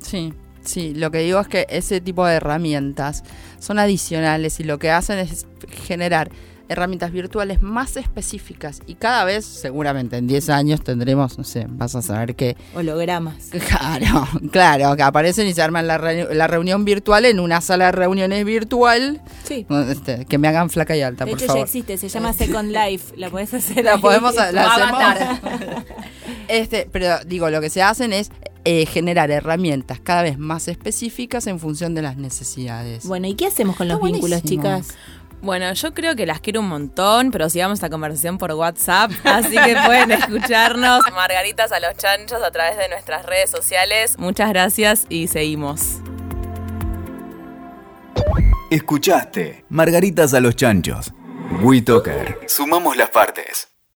Sí, 0.00 0.32
sí, 0.62 0.94
lo 0.94 1.10
que 1.10 1.18
digo 1.18 1.40
es 1.40 1.48
que 1.48 1.66
ese 1.68 2.00
tipo 2.00 2.24
de 2.24 2.34
herramientas 2.34 3.24
son 3.58 3.80
adicionales 3.80 4.60
y 4.60 4.64
lo 4.64 4.78
que 4.78 4.92
hacen 4.92 5.18
es 5.18 5.48
generar 5.84 6.30
herramientas 6.68 7.12
virtuales 7.12 7.62
más 7.62 7.96
específicas 7.96 8.80
y 8.86 8.94
cada 8.94 9.24
vez, 9.24 9.44
seguramente 9.44 10.16
en 10.16 10.26
10 10.26 10.50
años 10.50 10.82
tendremos, 10.82 11.38
no 11.38 11.44
sé, 11.44 11.66
vas 11.68 11.94
a 11.94 12.02
saber 12.02 12.34
que... 12.34 12.56
Hologramas. 12.74 13.50
Claro, 13.68 14.26
claro, 14.50 14.96
que 14.96 15.02
aparecen 15.02 15.46
y 15.46 15.52
se 15.52 15.62
arman 15.62 15.86
la, 15.86 15.98
reunión 16.46 16.84
virtual 16.84 17.24
en 17.24 17.38
una 17.38 17.60
sala 17.60 17.86
de 17.86 17.92
reuniones 17.92 18.44
virtual. 18.44 19.20
Sí. 19.44 19.66
Este, 19.88 20.24
que 20.24 20.38
me 20.38 20.48
hagan 20.48 20.70
flaca 20.70 20.96
y 20.96 21.02
alta, 21.02 21.24
de 21.24 21.32
por 21.32 21.42
hecho, 21.42 21.54
ya 21.54 21.62
existe, 21.62 21.96
se 21.98 22.08
llama 22.08 22.32
Second 22.32 22.72
Life, 22.72 23.14
la 23.16 23.30
podés 23.30 23.52
hacer. 23.54 23.84
La 23.84 23.98
podemos 23.98 24.34
la 24.52 25.40
este, 26.48 26.88
pero 26.90 27.18
digo, 27.26 27.50
lo 27.50 27.60
que 27.60 27.70
se 27.70 27.82
hacen 27.82 28.12
es 28.12 28.30
eh, 28.64 28.84
generar 28.86 29.30
herramientas 29.30 29.98
cada 30.00 30.22
vez 30.22 30.38
más 30.38 30.68
específicas 30.68 31.46
en 31.46 31.58
función 31.58 31.94
de 31.94 32.02
las 32.02 32.16
necesidades. 32.16 33.06
Bueno, 33.06 33.26
¿y 33.26 33.34
qué 33.34 33.46
hacemos 33.46 33.76
con 33.76 33.88
los 33.88 33.98
vínculos, 34.02 34.42
chicas? 34.42 34.88
Bueno, 35.40 35.72
yo 35.72 35.94
creo 35.94 36.16
que 36.16 36.26
las 36.26 36.40
quiero 36.40 36.60
un 36.60 36.68
montón, 36.68 37.30
pero 37.30 37.48
sigamos 37.48 37.78
esta 37.78 37.90
conversación 37.90 38.38
por 38.38 38.52
WhatsApp, 38.52 39.10
así 39.24 39.56
que 39.56 39.76
pueden 39.86 40.10
escucharnos 40.10 41.02
Margaritas 41.14 41.70
a 41.72 41.80
los 41.80 41.96
Chanchos 41.96 42.42
a 42.42 42.50
través 42.50 42.76
de 42.76 42.88
nuestras 42.88 43.24
redes 43.24 43.50
sociales. 43.50 44.18
Muchas 44.18 44.48
gracias 44.50 45.06
y 45.08 45.28
seguimos. 45.28 45.98
Escuchaste 48.70 49.64
Margaritas 49.68 50.34
a 50.34 50.40
los 50.40 50.56
Chanchos. 50.56 51.12
WeToker. 51.62 52.40
Sumamos 52.46 52.96
las 52.96 53.10
partes. 53.10 53.77